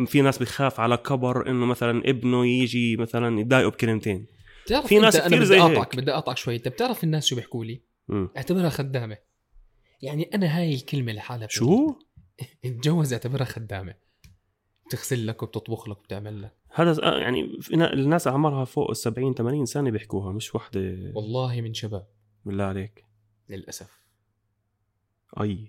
في 0.07 0.23
ناس 0.23 0.39
بخاف 0.39 0.81
على 0.81 0.97
كبر 0.97 1.51
إنه 1.51 1.67
مثلا 1.67 2.03
ابنه 2.11 2.47
يجي 2.47 2.97
مثلا 2.97 3.41
يضايقه 3.41 3.69
بكلمتين. 3.71 4.27
في 4.87 4.99
ناس 4.99 5.17
أنا 5.17 5.45
زي 5.45 5.61
بدي. 5.61 5.63
أقطعك 5.63 5.97
بدي 5.97 6.13
أقطعك 6.13 6.37
شوي. 6.37 6.57
أنت 6.57 6.69
بتعرف 6.69 7.05
الناس 7.05 7.27
شو 7.27 7.37
بيحكوا 7.37 7.65
لي. 7.65 7.81
اعتبرها 8.37 8.69
خدامة. 8.69 9.19
يعني 10.03 10.31
أنا 10.35 10.59
هاي 10.59 10.75
الكلمة 10.75 11.13
لحالها 11.13 11.49
شو؟ 11.51 11.95
اتجوز 12.65 13.13
اعتبرها 13.15 13.45
خدامة. 13.45 13.95
بتغسل 14.89 15.27
لك 15.27 15.43
وبتطبخ 15.43 15.89
لك 15.89 15.99
وبتعمل 15.99 16.43
لك. 16.43 16.55
هذا 16.75 17.05
آه، 17.05 17.19
يعني 17.19 17.59
الناس 17.73 18.27
أعمارها 18.27 18.65
فوق 18.65 18.91
ال 18.91 18.97
70 18.97 19.35
80 19.35 19.67
سنة 19.67 19.91
بيحكوها 19.91 20.33
مش 20.33 20.55
وحدة. 20.55 21.13
والله 21.15 21.61
من 21.61 21.75
شباب. 21.75 22.07
بالله 22.45 22.65
عليك. 22.65 23.05
للأسف. 23.49 24.01
أي. 25.41 25.69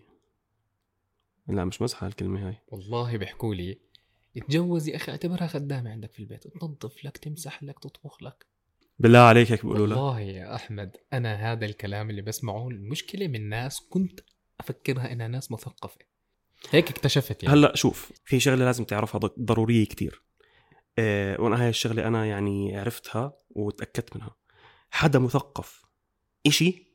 لا 1.47 1.65
مش 1.65 1.81
مزحه 1.81 2.07
الكلمة 2.07 2.47
هاي. 2.47 2.57
والله 2.67 3.17
بيحكوا 3.17 3.55
لي 3.55 3.79
اتجوز 4.37 4.87
يا 4.87 4.95
أخي 4.95 5.11
اعتبرها 5.11 5.47
خدامة 5.47 5.91
عندك 5.91 6.11
في 6.11 6.19
البيت. 6.19 6.47
تنظف 6.47 7.05
لك 7.05 7.17
تمسح 7.17 7.63
لك 7.63 7.79
تطبخ 7.79 8.23
لك. 8.23 8.45
بالله 8.99 9.19
عليك 9.19 9.51
هيك 9.51 9.65
بيقولوا 9.65 9.87
لك. 9.87 9.97
والله 9.97 10.19
يا 10.19 10.55
أحمد 10.55 10.97
أنا 11.13 11.51
هذا 11.51 11.65
الكلام 11.65 12.09
اللي 12.09 12.21
بسمعه 12.21 12.67
المشكلة 12.67 13.27
من 13.27 13.49
ناس 13.49 13.81
كنت 13.89 14.19
أفكرها 14.59 15.11
إنها 15.11 15.27
ناس 15.27 15.51
مثقفة. 15.51 15.99
هيك 16.69 16.89
اكتشفت 16.89 17.43
يعني. 17.43 17.55
هلا 17.55 17.75
شوف 17.75 18.11
في 18.25 18.39
شغلة 18.39 18.65
لازم 18.65 18.83
تعرفها 18.83 19.19
ضرورية 19.39 19.85
كتير. 19.85 20.23
أه 20.99 21.41
وأنا 21.41 21.63
هاي 21.63 21.69
الشغلة 21.69 22.07
أنا 22.07 22.25
يعني 22.25 22.77
عرفتها 22.77 23.33
وتأكدت 23.49 24.15
منها. 24.15 24.35
حدا 24.91 25.19
مثقف 25.19 25.81
إشي 26.47 26.89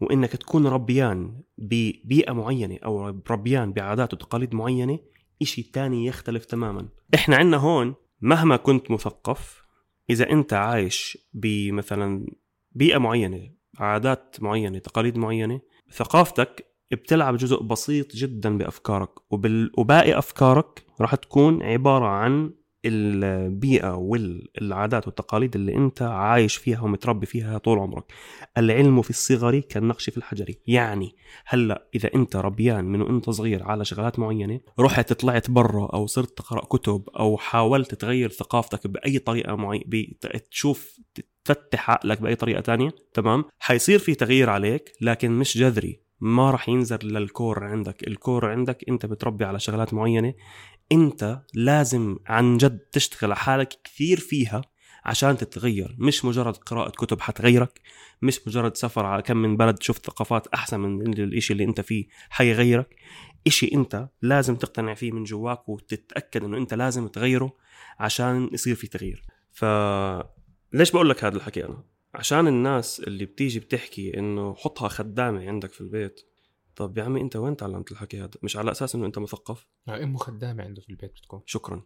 وإنك 0.00 0.30
تكون 0.30 0.66
ربيان 0.66 1.42
ببيئة 1.58 2.32
معينة 2.32 2.78
أو 2.84 3.08
ربيان 3.30 3.72
بعادات 3.72 4.14
وتقاليد 4.14 4.54
معينة 4.54 4.98
إشي 5.42 5.62
تاني 5.62 6.06
يختلف 6.06 6.44
تماما. 6.44 6.88
إحنا 7.14 7.36
عندنا 7.36 7.56
هون 7.56 7.94
مهما 8.20 8.56
كنت 8.56 8.90
مثقف 8.90 9.62
إذا 10.10 10.30
أنت 10.30 10.52
عايش 10.52 11.18
بمثلا 11.32 12.26
بيئة 12.72 12.98
معينة 12.98 13.50
عادات 13.78 14.36
معينة 14.40 14.78
تقاليد 14.78 15.18
معينة 15.18 15.60
ثقافتك 15.92 16.69
بتلعب 16.92 17.36
جزء 17.36 17.62
بسيط 17.62 18.16
جدا 18.16 18.58
بأفكارك. 18.58 19.10
وباقي 19.78 20.18
أفكارك 20.18 20.82
راح 21.00 21.14
تكون 21.14 21.62
عبارة 21.62 22.06
عن 22.06 22.50
البيئة 22.84 23.94
والعادات 23.94 25.06
والتقاليد 25.06 25.56
اللي 25.56 25.76
أنت 25.76 26.02
عايش 26.02 26.56
فيها 26.56 26.80
ومتربي 26.80 27.26
فيها 27.26 27.58
طول 27.58 27.78
عمرك. 27.78 28.04
العلم 28.58 29.02
في 29.02 29.10
الصغر 29.10 29.58
كالنقش 29.58 30.10
في 30.10 30.16
الحجر 30.16 30.54
يعني 30.66 31.14
هلأ 31.46 31.88
إذا 31.94 32.10
أنت 32.14 32.36
ربيان 32.36 32.84
من 32.84 33.02
وأنت 33.02 33.30
صغير 33.30 33.62
على 33.62 33.84
شغلات 33.84 34.18
معينة 34.18 34.60
رحت 34.80 35.12
طلعت 35.12 35.50
برا 35.50 35.86
أو 35.86 36.06
صرت 36.06 36.38
تقرأ 36.38 36.64
كتب 36.64 37.08
أو 37.18 37.36
حاولت 37.36 37.94
تغير 37.94 38.30
ثقافتك 38.30 38.86
بأي 38.86 39.18
طريقة 39.18 39.54
معينه 39.56 39.84
تشوف 40.50 41.00
تفتح 41.44 41.90
عقلك 41.90 42.20
بأي 42.22 42.34
طريقة 42.34 42.60
تانية 42.60 42.90
تمام؟ 43.14 43.44
حيصير 43.58 43.98
في 43.98 44.14
تغيير 44.14 44.50
عليك 44.50 44.92
لكن 45.00 45.30
مش 45.30 45.58
جذري. 45.58 46.09
ما 46.20 46.50
راح 46.50 46.68
ينزل 46.68 46.98
للكور 47.02 47.64
عندك. 47.64 48.08
الكور 48.08 48.50
عندك 48.50 48.84
انت 48.88 49.06
بتربي 49.06 49.44
على 49.44 49.60
شغلات 49.60 49.94
معينة 49.94 50.34
انت 50.92 51.42
لازم 51.54 52.16
عن 52.26 52.56
جد 52.56 52.78
تشتغل 52.78 53.30
على 53.30 53.40
حالك 53.40 53.68
كثير 53.84 54.20
فيها 54.20 54.62
عشان 55.04 55.36
تتغير. 55.36 55.96
مش 55.98 56.24
مجرد 56.24 56.56
قراءة 56.56 56.90
كتب 56.90 57.20
حتغيرك 57.20 57.80
مش 58.22 58.48
مجرد 58.48 58.76
سفر 58.76 59.06
على 59.06 59.22
كم 59.22 59.36
من 59.36 59.56
بلد 59.56 59.82
شفت 59.82 60.06
ثقافات 60.06 60.46
أحسن 60.46 60.80
من 60.80 61.12
الإشي 61.12 61.52
اللي 61.52 61.64
أنت 61.64 61.80
فيه 61.80 62.06
حيغيرك. 62.30 62.96
إشي 63.46 63.70
أنت 63.74 64.08
لازم 64.22 64.56
تقتنع 64.56 64.94
فيه 64.94 65.12
من 65.12 65.24
جواك 65.24 65.68
وتتأكد 65.68 66.44
أنه 66.44 66.56
أنت 66.58 66.74
لازم 66.74 67.08
تغيره 67.08 67.52
عشان 67.98 68.50
يصير 68.52 68.74
في 68.74 68.86
تغيير. 68.86 69.22
ف 69.52 69.64
ليش 70.72 70.90
بقول 70.90 71.10
لك 71.10 71.24
هذا 71.24 71.36
الحكي 71.36 71.64
أنا؟ 71.64 71.84
عشان 72.14 72.46
الناس 72.46 73.00
اللي 73.00 73.24
بتيجي 73.24 73.60
بتحكي 73.60 74.18
إنه 74.18 74.54
حطها 74.54 74.88
خدامة 74.88 75.48
عندك 75.48 75.72
في 75.72 75.80
البيت 75.80 76.20
طب 76.76 76.98
يا 76.98 77.04
عمي 77.04 77.20
أنت 77.20 77.36
وين 77.36 77.56
تعلمت 77.56 77.92
الحكي 77.92 78.20
هذا؟ 78.20 78.30
مش 78.42 78.56
على 78.56 78.70
أساس 78.70 78.94
إنه 78.94 79.06
أنت 79.06 79.18
مثقف؟ 79.18 79.66
أمه 79.88 80.18
خدامة 80.18 80.64
عنده 80.64 80.82
في 80.82 80.90
البيت 80.90 81.10
بتكون. 81.10 81.42
شكرا. 81.46 81.82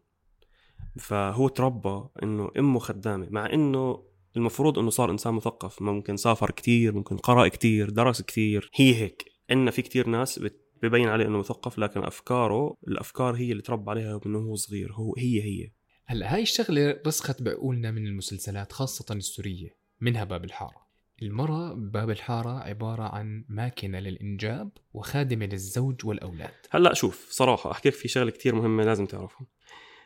فهو 0.98 1.48
تربى 1.48 2.08
إنه 2.22 2.50
أمه 2.58 2.78
خدامة 2.78 3.28
مع 3.30 3.52
إنه 3.52 4.04
المفروض 4.36 4.78
إنه 4.78 4.90
صار 4.90 5.10
إنسان 5.10 5.34
مثقف. 5.34 5.82
ممكن 5.82 6.16
سافر 6.16 6.50
كتير 6.50 6.94
ممكن 6.94 7.16
قرأ 7.16 7.48
كتير 7.48 7.90
درس 7.90 8.22
كتير. 8.22 8.70
هي 8.74 8.94
هيك. 8.94 9.24
عندنا 9.50 9.70
في 9.70 9.82
كتير 9.82 10.08
ناس 10.08 10.40
ببين 10.82 11.08
عليه 11.08 11.26
إنه 11.26 11.38
مثقف 11.38 11.78
لكن 11.78 12.04
أفكاره 12.04 12.76
الأفكار 12.88 13.34
هي 13.34 13.52
اللي 13.52 13.62
تربى 13.62 13.90
عليها 13.90 14.20
من 14.26 14.34
هو 14.34 14.54
صغير. 14.54 14.92
هو 14.92 15.14
هي 15.18 15.42
هي. 15.42 15.70
هلأ 16.06 16.34
هاي 16.34 16.42
الشغلة 16.42 17.00
رسخت 17.06 17.42
بعقولنا 17.42 17.90
من 17.90 18.06
المسلسلات 18.06 18.72
خاصة 18.72 19.14
السورية. 19.14 19.83
منها 20.00 20.24
باب 20.24 20.44
الحارة. 20.44 20.84
المرأة 21.22 21.72
بباب 21.74 22.10
الحارة 22.10 22.58
عبارة 22.58 23.02
عن 23.02 23.44
ماكنة 23.48 23.98
للإنجاب 23.98 24.70
وخادمة 24.94 25.46
للزوج 25.46 26.06
والأولاد. 26.06 26.50
هلأ 26.70 26.94
شوف 26.94 27.26
صراحة 27.30 27.70
أحكي 27.70 27.88
لك 27.88 27.94
في 27.94 28.08
شغلة 28.08 28.30
كتير 28.30 28.54
مهمة 28.54 28.84
لازم 28.84 29.06
تعرفها. 29.06 29.46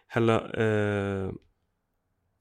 هلأ 0.09 0.53
آه 0.55 1.33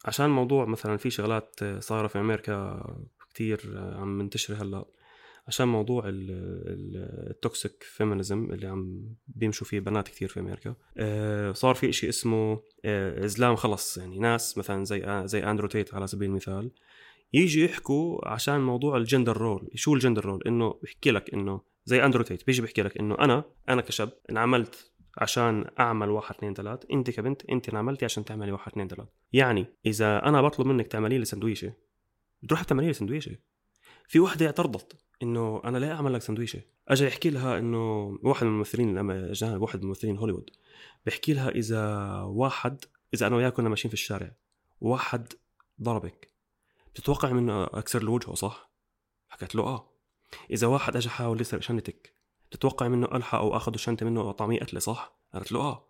عشان 0.05 0.29
موضوع 0.29 0.65
مثلا 0.65 0.97
في 0.97 1.09
شغلات 1.09 1.59
آه، 1.63 1.79
صايرة 1.79 2.07
في 2.07 2.19
أمريكا 2.19 2.83
كتير 3.29 3.73
آه، 3.75 3.99
عم 3.99 4.17
منتشرة 4.17 4.55
هلأ 4.63 4.85
عشان 5.47 5.67
موضوع 5.67 6.03
ال 6.07 6.36
toxic 6.36 7.83
feminism 7.83 8.51
اللي 8.51 8.67
عم 8.67 9.15
بيمشوا 9.27 9.67
فيه 9.67 9.79
بنات 9.79 10.07
كتير 10.07 10.27
في 10.27 10.39
أمريكا 10.39 10.75
آه 10.97 11.51
صار 11.51 11.75
في 11.75 11.89
إشي 11.89 12.09
اسمه 12.09 12.61
آه 12.85 13.25
إسلام 13.25 13.55
خلص. 13.55 13.97
يعني 13.97 14.19
ناس 14.19 14.57
مثلا 14.57 14.85
زي 14.85 15.03
آه 15.03 15.25
زي 15.25 15.43
أندرو 15.43 15.67
تيت 15.67 15.93
على 15.93 16.07
سبيل 16.07 16.29
المثال 16.29 16.71
يجي 17.33 17.65
يحكوا 17.65 18.29
عشان 18.29 18.61
موضوع 18.61 18.97
ال 18.97 19.03
gender 19.03 19.37
role. 19.37 19.69
شو 19.75 19.93
ال 19.93 19.98
gender 19.98 20.25
role؟ 20.25 20.43
إنه 20.47 20.79
بيحكي 20.81 21.11
لك 21.11 21.33
إنه 21.33 21.61
زي 21.85 22.05
أندرو 22.05 22.23
تيت 22.23 22.45
بيجي 22.47 22.61
بيحكي 22.61 22.81
لك 22.81 22.97
إنه 22.97 23.15
أنا 23.19 23.43
أنا 23.69 23.81
كشاب 23.81 24.13
انعملت 24.29 24.91
عشان 25.17 25.65
أعمل 25.79 26.09
واحد 26.09 26.35
اثنين 26.35 26.53
ثلاث 26.53 26.79
أنت 26.91 27.09
كبنت 27.09 27.45
أنت 27.45 27.69
انعملتي 27.69 28.05
عشان 28.05 28.25
تعملي 28.25 28.51
واحد 28.51 28.71
اثنين 28.71 28.87
ثلاث. 28.87 29.07
يعني 29.33 29.65
إذا 29.85 30.25
أنا 30.25 30.41
بطلب 30.41 30.67
منك 30.67 30.87
تعملي 30.87 31.17
لي 31.17 31.25
سندويشة 31.25 31.73
بتروح 32.43 32.63
تعملي 32.63 32.87
لي 32.87 32.93
سندويشة. 32.93 33.35
في 34.07 34.19
وحدة 34.19 34.45
اعترضت 34.45 34.97
إنه 35.23 35.61
أنا 35.65 35.77
ليه 35.77 35.91
أعمل 35.91 36.13
لك 36.13 36.21
سندويشة؟ 36.21 36.61
اجى 36.87 37.05
يحكي 37.05 37.29
لها 37.29 37.59
إنه 37.59 38.17
واحد 38.23 38.45
من 38.45 38.51
الممثلين 38.51 39.11
الاجانب 39.11 39.61
واحد 39.61 39.81
من 39.81 39.87
ممثلين 39.87 40.17
هوليوود 40.17 40.49
بيحكي 41.05 41.33
لها 41.33 41.49
إذا 41.49 42.11
واحد 42.21 42.85
إذا 43.13 43.27
أنا 43.27 43.35
وياك 43.35 43.53
كنا 43.53 43.69
ماشيين 43.69 43.89
في 43.89 43.93
الشارع 43.93 44.31
واحد 44.81 45.33
ضربك. 45.81 46.36
بتتوقع 46.97 47.31
منه 47.31 47.63
أكسر 47.63 48.03
له 48.03 48.11
وجهه 48.11 48.33
صح؟ 48.33 48.71
حكت 49.29 49.55
له 49.55 49.63
آه 49.63 49.93
إذا 50.51 50.67
واحد 50.67 50.95
اجى 50.95 51.09
حاول 51.09 51.41
يسرق 51.41 51.61
شنطتك 51.61 52.13
بتتوقع 52.49 52.87
منه 52.87 53.07
ألحق 53.15 53.37
أو 53.37 53.55
أخذ 53.55 53.73
الشنطه 53.73 54.05
منه 54.05 54.21
واطعميه 54.21 54.59
قتله 54.59 54.79
صح؟ 54.79 55.19
قالت 55.33 55.51
له 55.51 55.59
آه 55.59 55.87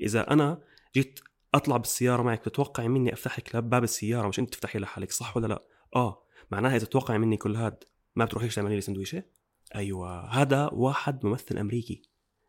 إذا 0.00 0.30
أنا 0.32 0.62
جيت 0.94 1.20
أطلع 1.54 1.76
بالسيارة 1.76 2.22
معك 2.22 2.40
بتتوقعي 2.40 2.88
مني 2.88 3.12
افتح 3.12 3.38
لك 3.38 3.56
باب 3.56 3.84
السيارة 3.84 4.28
مش 4.28 4.38
أنت 4.38 4.54
تفتحي 4.54 4.78
لحالك 4.78 5.12
صح 5.12 5.36
ولا 5.36 5.46
لا؟ 5.46 5.62
آه 5.96 6.22
معناها 6.50 6.76
إذا 6.76 6.84
تتوقعي 6.84 7.18
مني 7.18 7.36
كل 7.36 7.56
هاد 7.56 7.84
ما 8.16 8.24
بتروحيش 8.24 8.54
تعملي 8.54 8.74
لي 8.74 8.80
سندويشة؟ 8.80 9.22
أيوه 9.74 10.28
هذا 10.28 10.70
واحد 10.72 11.26
ممثل 11.26 11.58
أمريكي 11.58 12.02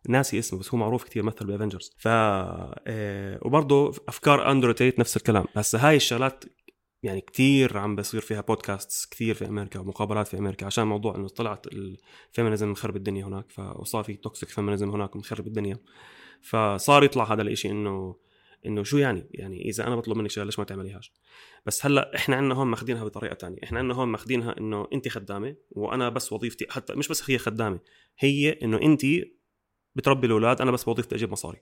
ناسي 0.09 0.39
اسمه 0.39 0.59
بس 0.59 0.73
هو 0.73 0.77
معروف 0.77 1.03
كثير 1.03 1.23
مثل 1.23 1.45
بأفنجرز 1.45 1.95
ف 1.97 2.07
آه، 2.07 3.39
وبرضه 3.41 3.93
أفكار 4.07 4.51
اندرو 4.51 4.71
تيت 4.71 4.99
نفس 4.99 5.17
الكلام 5.17 5.45
هسه 5.55 5.87
هاي 5.87 5.95
الشغلات 5.95 6.43
يعني 7.03 7.21
كثير 7.21 7.77
عم 7.77 7.95
بصير 7.95 8.21
فيها 8.21 8.41
بودكاست 8.41 9.11
كثير 9.11 9.35
في 9.35 9.47
أمريكا 9.47 9.79
ومقابلات 9.79 10.27
في 10.27 10.37
أمريكا 10.37 10.65
عشان 10.65 10.87
موضوع 10.87 11.15
إنه 11.15 11.27
طلعت 11.27 11.67
ال 11.67 11.79
feminism 11.79 12.71
مخرب 12.71 12.95
الدنيا 12.95 13.25
هناك 13.25 13.45
وصار 13.57 14.03
في 14.03 14.13
toxic 14.13 14.49
feminism 14.49 14.89
هناك 14.89 15.15
مخرب 15.15 15.47
الدنيا. 15.47 15.77
فصار 16.41 17.03
يطلع 17.03 17.33
هذا 17.33 17.41
الإشي 17.41 17.69
إنه 17.69 18.15
إنه 18.65 18.83
شو 18.83 18.97
يعني؟ 18.97 19.27
يعني 19.31 19.69
إذا 19.69 19.87
أنا 19.87 19.95
بطلب 19.95 20.17
منك 20.17 20.29
شغلة 20.29 20.45
ليش 20.45 20.59
ما 20.59 20.65
تعمليهاش؟ 20.65 21.11
بس 21.65 21.85
هلأ 21.85 22.15
إحنا 22.15 22.35
عندنا 22.35 22.55
هون 22.55 22.67
ماخذينها 22.67 23.03
بطريقة 23.03 23.33
تانية 23.33 23.57
إحنا 23.63 23.79
عندنا 23.79 23.93
هون 23.93 24.07
ماخذينها 24.07 24.57
إنه 24.57 24.87
انت 24.93 25.07
خدامة 25.07 25.55
وأنا 25.71 26.09
بس 26.09 26.33
وظيفتي 26.33 26.65
حتى 26.69 26.93
مش 26.93 27.07
بس 27.07 27.29
هي 27.31 27.37
خدامة 27.37 27.79
هي 28.19 28.51
إنه 28.51 28.81
انت 28.81 29.01
بتربي 29.95 30.27
الأولاد 30.27 30.61
أنا 30.61 30.71
بس 30.71 30.87
وظيفتي 30.87 31.15
أجيب 31.15 31.31
مصاري. 31.31 31.57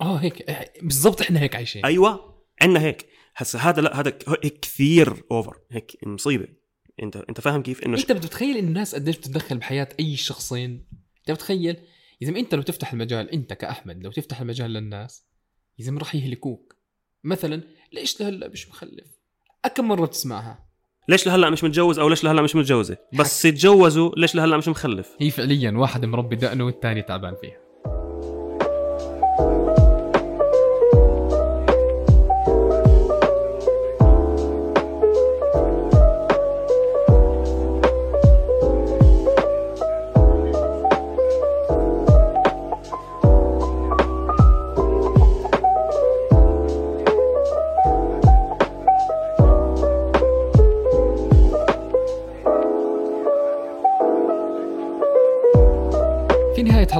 آه 0.00 0.16
هيك 0.16 0.50
بالضبط 0.82 1.20
إحنا 1.20 1.40
هيك 1.40 1.56
عايشين. 1.56 1.84
أيوه 1.84 2.42
عندنا 2.62 2.80
هيك. 2.80 3.06
هسه 3.36 3.58
هذا 3.58 3.82
لا 3.82 4.00
هذا 4.00 4.10
كثير 4.62 5.22
اوفر 5.30 5.58
هيك. 5.70 5.96
مصيبة. 6.06 6.48
انت 7.02 7.16
انت 7.16 7.40
فاهم 7.40 7.62
كيف؟ 7.62 7.84
إنه 7.84 7.98
انت 7.98 8.12
بتتخيل 8.12 8.56
ان 8.56 8.68
الناس 8.68 8.94
قديش 8.94 9.16
بتتدخل 9.16 9.58
بحياة 9.58 9.88
أي 10.00 10.16
شخصين؟ 10.16 10.86
انت 11.18 11.30
بتخيل؟ 11.30 11.76
إذا 12.22 12.38
أنت 12.38 12.54
لو 12.54 12.62
تفتح 12.62 12.92
المجال 12.92 13.30
أنت 13.30 13.52
كأحمد 13.52 14.04
لو 14.04 14.10
تفتح 14.10 14.40
المجال 14.40 14.70
للناس 14.70 15.26
إذا 15.80 15.98
راح 15.98 16.14
يهلكوك. 16.14 16.76
مثلا 17.24 17.62
ليش 17.92 18.20
لهلأ 18.20 18.48
مش 18.48 18.68
مخلف؟ 18.68 19.06
كم 19.74 19.88
مرة 19.88 20.06
بتسمعها؟ 20.06 20.68
ليش 21.08 21.26
لهلأ 21.26 21.50
مش 21.50 21.64
متجوز 21.64 21.98
أو 21.98 22.08
ليش 22.08 22.24
لهلأ 22.24 22.42
مش 22.42 22.56
متجوزة؟ 22.56 22.96
بس 23.12 23.44
يتجوزوا 23.44 24.12
ليش 24.16 24.34
لهلأ 24.34 24.56
مش 24.56 24.68
مخلف؟ 24.68 25.16
هي 25.20 25.30
فعليا 25.30 25.70
واحد 25.70 26.04
مربي 26.04 26.36
دقنه 26.36 26.64
والثاني 26.64 27.02
تعبان 27.02 27.34
فيها. 27.40 27.63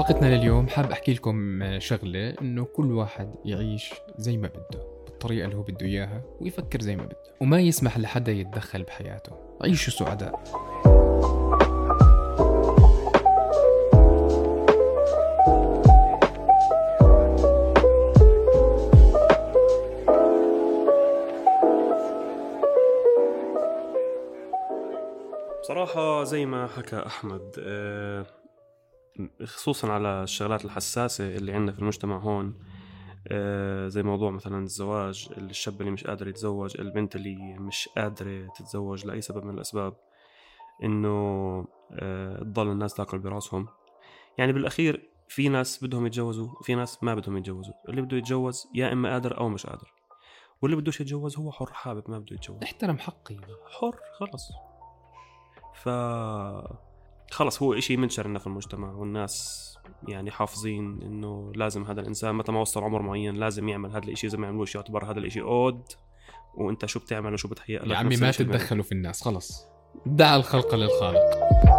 حلقتنا 0.05 0.37
لليوم 0.37 0.69
حاب 0.69 0.91
أحكي 0.91 1.13
لكم 1.15 1.65
شغلة 1.79 2.35
إنه 2.43 2.65
كل 2.65 2.93
واحد 2.93 3.35
يعيش 3.45 3.95
زي 4.19 4.37
ما 4.37 4.49
بده 4.49 4.85
بالطريقة 5.05 5.45
اللي 5.45 5.57
هو 5.57 5.63
بده 5.63 5.87
إياها 5.87 6.23
ويفكر 6.41 6.81
زي 6.81 6.97
ما 6.97 7.05
بده 7.05 7.17
وما 7.41 7.61
يسمح 7.61 7.99
لحدا 7.99 8.33
يتدخل 8.33 8.83
بحياته. 8.83 9.33
عيشوا 9.63 9.93
سعداء. 9.93 10.45
بصراحة 25.63 26.25
زي 26.25 26.47
ما 26.47 26.67
حكى 26.67 26.97
أحمد 27.07 27.55
أه 27.59 28.27
خصوصا 29.45 29.93
على 29.93 30.23
الشغلات 30.23 30.65
الحساسة 30.65 31.37
اللي 31.37 31.53
عندنا 31.53 31.73
في 31.73 31.79
المجتمع 31.79 32.19
هون 32.19 32.59
آه 33.29 33.89
زي 33.89 34.03
موضوع 34.03 34.31
مثلا 34.31 34.63
الزواج 34.63 35.29
الشاب 35.39 35.81
اللي 35.81 35.93
مش 35.93 36.05
قادر 36.05 36.29
يتزوج 36.29 36.81
البنت 36.81 37.17
اللي 37.17 37.59
مش 37.59 37.89
قادرة 37.97 38.47
تتزوج 38.47 39.07
لأي 39.07 39.21
سبب 39.21 39.45
من 39.45 39.55
الأسباب 39.55 39.97
إنه 40.83 41.09
آه 41.93 42.39
تضل 42.39 42.71
الناس 42.71 42.95
تأكل 42.95 43.19
براسهم. 43.19 43.69
يعني 44.39 44.53
بالأخير 44.53 45.11
في 45.29 45.49
ناس 45.49 45.85
بدهم 45.85 46.07
يتجوزوا 46.07 46.49
وفي 46.61 46.75
ناس 46.75 47.03
ما 47.03 47.15
بدهم 47.15 47.37
يتجوزوا. 47.37 47.75
اللي 47.89 48.03
بده 48.03 48.17
يتجوز 48.17 48.67
يا 48.75 48.93
إما 48.93 49.13
قادر 49.13 49.39
أو 49.39 49.49
مش 49.49 49.67
قادر. 49.67 49.93
واللي 50.63 50.77
بدوش 50.77 51.01
يتجوز 51.01 51.39
هو 51.39 51.53
حر 51.53 51.73
حابب 51.73 52.11
ما 52.11 52.19
بده 52.19 52.37
يتجوز. 52.37 52.63
احترم 52.63 52.99
حقي. 52.99 53.37
حر 53.81 53.97
خلص. 54.19 54.53
ف 55.75 55.89
خلص 57.35 57.63
هو 57.63 57.75
إشي 57.75 57.97
منشر 57.97 58.29
لنا 58.29 58.39
في 58.39 58.47
المجتمع 58.47 58.93
والناس 58.93 59.65
يعني 60.09 60.31
حافظين 60.31 61.03
إنه 61.03 61.53
لازم 61.55 61.85
هذا 61.85 62.01
الإنسان 62.01 62.35
متى 62.35 62.53
ما 62.53 62.61
وصل 62.61 62.85
عمر 62.85 63.03
معين 63.03 63.35
لازم 63.35 63.69
يعمل 63.69 63.91
هذا 63.91 64.05
الإشي 64.05 64.27
إذا 64.27 64.39
ما 64.39 64.47
يعملوش 64.47 64.75
يعتبر 64.75 65.11
هذا 65.11 65.19
الإشي 65.19 65.41
أود. 65.41 65.83
وأنت 66.55 66.87
شو 66.87 67.01
بتعمل 67.01 67.33
وشو 67.33 67.49
بتهيأ 67.49 67.79
لك 67.79 67.91
يا 67.91 67.97
عمي 67.97 68.17
ما 68.17 68.31
تتدخلوا 68.31 68.83
في 68.83 68.93
الناس 68.93 69.23
خلص. 69.23 69.67
دع 70.07 70.37
الخلق 70.37 70.75
للخالق. 70.75 71.74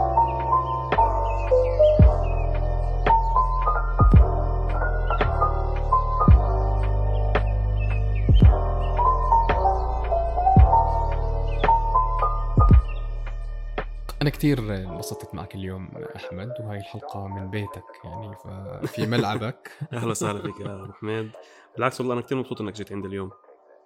أنا 14.26 14.34
كثير 14.34 14.60
انبسطت 14.76 15.36
معك 15.36 15.56
اليوم 15.56 15.90
أحمد 16.16 16.54
وهاي 16.60 16.78
الحلقة 16.78 17.28
من 17.28 17.50
بيتك 17.50 17.84
يعني 18.04 18.36
ففي 18.36 19.06
ملعبك. 19.06 19.72
أهلا 19.94 20.12
وسهلا 20.12 20.42
فيك 20.42 20.60
يا 20.60 20.84
أبو 20.84 20.94
حميد 20.94 21.32
بالعكس 21.76 22.00
والله 22.02 22.14
أنا 22.14 22.22
كثير 22.22 22.38
مبسوط 22.38 22.62
إنك 22.62 22.74
جيت 22.74 22.92
عندي 22.92 23.08
اليوم. 23.08 23.32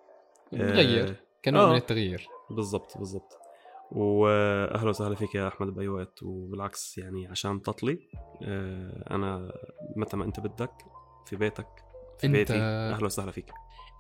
تغير 0.52 1.10
آه، 1.10 1.16
كنوع 1.46 1.64
آه. 1.64 1.70
من 1.70 1.76
التغيير. 1.76 2.28
بالضبط 2.50 2.98
بالضبط. 2.98 3.38
واهلا 3.92 4.90
وسهلا 4.90 5.16
فيك 5.16 5.36
يا 5.36 5.48
أحمد 5.48 5.68
بأي 5.68 5.88
وقت 5.88 6.24
وبالعكس 6.24 6.98
يعني 6.98 7.28
عشان 7.28 7.62
تطلي 7.62 8.00
آه، 8.44 9.08
أنا 9.12 9.52
متى 9.96 10.18
ما 10.18 10.26
أنت 10.26 10.40
بدك 10.40 10.74
في 11.26 11.36
بيتك 11.36 11.68
في 12.20 12.28
أنت 12.28 12.36
بيتي 12.36 12.58
أهلا 12.62 13.06
وسهلا 13.06 13.32
فيك. 13.32 13.52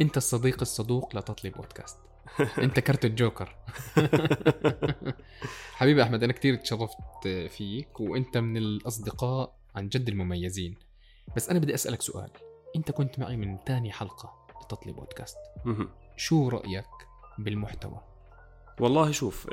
أنت 0.02 0.18
الصديق 0.18 0.58
الصدوق 0.62 1.16
لتطلي 1.16 1.50
بودكاست. 1.50 2.09
انت 2.66 2.80
كرت 2.80 3.06
الجوكر. 3.06 3.56
حبيبي 5.80 6.04
أحمد 6.04 6.24
أنا 6.24 6.34
كثير 6.34 6.56
تشرفت 6.56 7.28
فيك 7.50 8.00
وأنت 8.00 8.38
من 8.38 8.58
الأصدقاء 8.58 9.56
عن 9.76 9.90
جد 9.90 10.10
المميزين. 10.10 10.76
بس 11.36 11.50
أنا 11.50 11.60
بدي 11.60 11.74
أسألك 11.74 12.02
سؤال. 12.02 12.30
أنت 12.76 12.92
كنت 12.92 13.20
معي 13.20 13.38
من 13.38 13.58
ثاني 13.68 13.92
حلقة 13.92 14.34
لتطلي 14.62 14.94
بودكاست. 14.94 15.38
شو 16.18 16.50
رأيك 16.50 16.86
بالمحتوى؟ 17.38 18.02
والله 18.80 19.12
شوف 19.12 19.48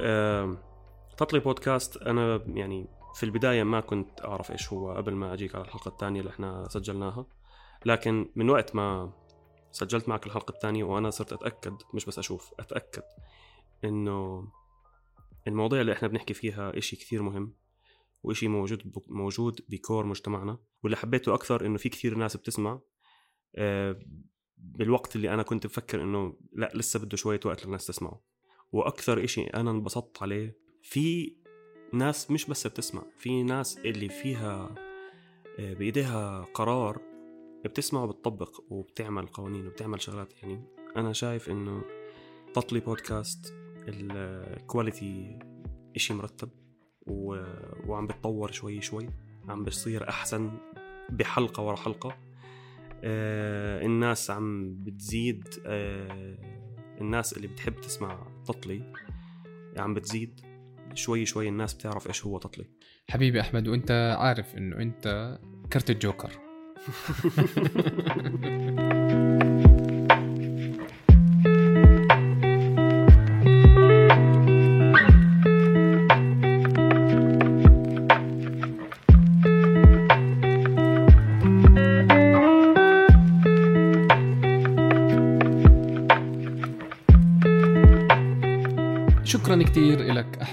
تطلي 1.17 1.41
بودكاست 1.41 1.97
أنا 1.97 2.41
يعني 2.47 2.87
في 3.15 3.23
البداية 3.23 3.62
ما 3.62 3.81
كنت 3.81 4.25
أعرف 4.25 4.51
إيش 4.51 4.73
هو 4.73 4.93
قبل 4.93 5.15
ما 5.15 5.35
أجيك 5.35 5.55
على 5.55 5.65
الحلقة 5.65 5.89
الثانية 5.89 6.21
اللي 6.21 6.31
إحنا 6.31 6.69
سجلناها. 6.69 7.27
لكن 7.85 8.31
من 8.37 8.51
وقت 8.51 8.75
ما 8.75 9.12
سجلت 9.77 10.09
معك 10.09 10.27
الحلقة 10.27 10.53
الثانية 10.53 10.85
وأنا 10.85 11.11
صرت 11.11 11.33
أتأكد 11.33 11.75
مش 11.95 12.05
بس 12.05 12.19
أشوف 12.19 12.55
أتأكد 12.59 13.03
إنه 13.85 14.49
المواضيع 15.47 15.81
اللي 15.81 15.93
إحنا 15.93 16.09
بنحكي 16.09 16.35
فيها 16.35 16.79
إشي 16.79 16.97
كثير 16.97 17.23
مهم 17.23 17.55
وإشي 18.23 18.49
موجود 18.49 18.93
موجود 19.09 19.61
بكور 19.69 20.07
مجتمعنا. 20.07 20.59
واللي 20.83 20.97
حبيته 20.97 21.35
أكثر 21.35 21.67
إنه 21.67 21.79
في 21.79 21.89
كثير 21.89 22.15
ناس 22.15 22.37
بتسمع 22.37 22.81
آه، 23.57 23.99
بالوقت 24.57 25.17
اللي 25.17 25.35
أنا 25.35 25.43
كنت 25.43 25.67
بفكر 25.67 26.03
إنه 26.03 26.37
لأ 26.53 26.73
لسه 26.75 27.01
بده 27.01 27.17
شوية 27.17 27.41
وقت 27.45 27.65
للناس 27.65 27.87
تسمعه. 27.87 28.21
وأكثر 28.73 29.25
إشي 29.25 29.43
أنا 29.47 29.71
انبسطت 29.71 30.23
عليه 30.23 30.59
في 30.83 31.37
ناس 31.93 32.31
مش 32.31 32.47
بس 32.47 32.67
بتسمع 32.67 33.03
في 33.19 33.43
ناس 33.43 33.79
اللي 33.79 34.09
فيها 34.09 34.75
آه، 35.59 35.75
بإيديها 35.75 36.45
قرار 36.55 37.15
بتسمع 37.68 38.02
وبتطبق 38.02 38.61
وبتعمل 38.72 39.26
قوانين 39.26 39.66
وبتعمل 39.66 40.00
شغلات. 40.00 40.33
يعني 40.42 40.64
أنا 40.96 41.12
شايف 41.12 41.50
إنه 41.50 41.85
تطلي 42.55 42.81
بودكاست 42.81 43.55
الكواليتي 43.88 45.38
إشي 45.96 46.14
مرتب 46.14 46.50
و... 47.07 47.42
وعم 47.87 48.07
بتطور 48.07 48.52
شوي 48.52 48.81
شوي 48.81 49.09
عم 49.48 49.64
بصير 49.64 50.09
أحسن 50.09 50.50
بحلقة 51.11 51.62
ورا 51.62 51.76
حلقة. 51.76 52.16
آه 53.05 53.87
الناس 53.87 54.31
عم 54.31 54.74
بتزيد 54.83 55.44
آه 55.66 56.38
الناس 57.00 57.37
اللي 57.37 57.48
بتحب 57.48 57.81
تسمع 57.81 58.26
تطلي 58.46 58.92
عم 59.76 59.94
بتزيد. 59.94 60.40
شوي 60.94 61.26
شوي 61.26 61.48
الناس 61.48 61.74
بتعرف 61.74 62.07
إيش 62.07 62.26
هو 62.26 62.38
تطلي. 62.38 62.66
حبيبي 63.11 63.40
أحمد 63.40 63.68
وأنت 63.68 64.16
عارف 64.18 64.57
إنه 64.57 64.76
أنت 64.76 65.38
كرت 65.72 65.90
الجوكر. 65.90 66.46
Thank 66.79 68.45
you. 69.61 69.65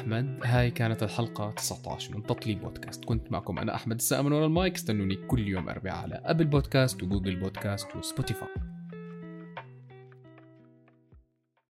أحمد 0.04 0.40
هاي 0.44 0.72
كانت 0.72 1.04
الحلقة 1.04 1.52
19 1.52 2.16
من 2.16 2.24
تطليب 2.24 2.62
بودكاست. 2.62 3.06
كنت 3.06 3.32
معكم 3.32 3.60
أنا 3.60 3.76
أحمد 3.76 3.96
السائم 3.96 4.26
من 4.26 4.32
ورا 4.32 4.46
المايك 4.46 4.76
استنوني 4.76 5.16
كل 5.16 5.48
يوم 5.48 5.70
أربعاء 5.70 5.96
على 5.96 6.22
Apple 6.26 6.46
Podcast 6.46 7.04
و 7.04 7.08
Google 7.08 7.36
Podcast 7.36 7.96
و 7.96 8.04
Spotify. 8.04 8.73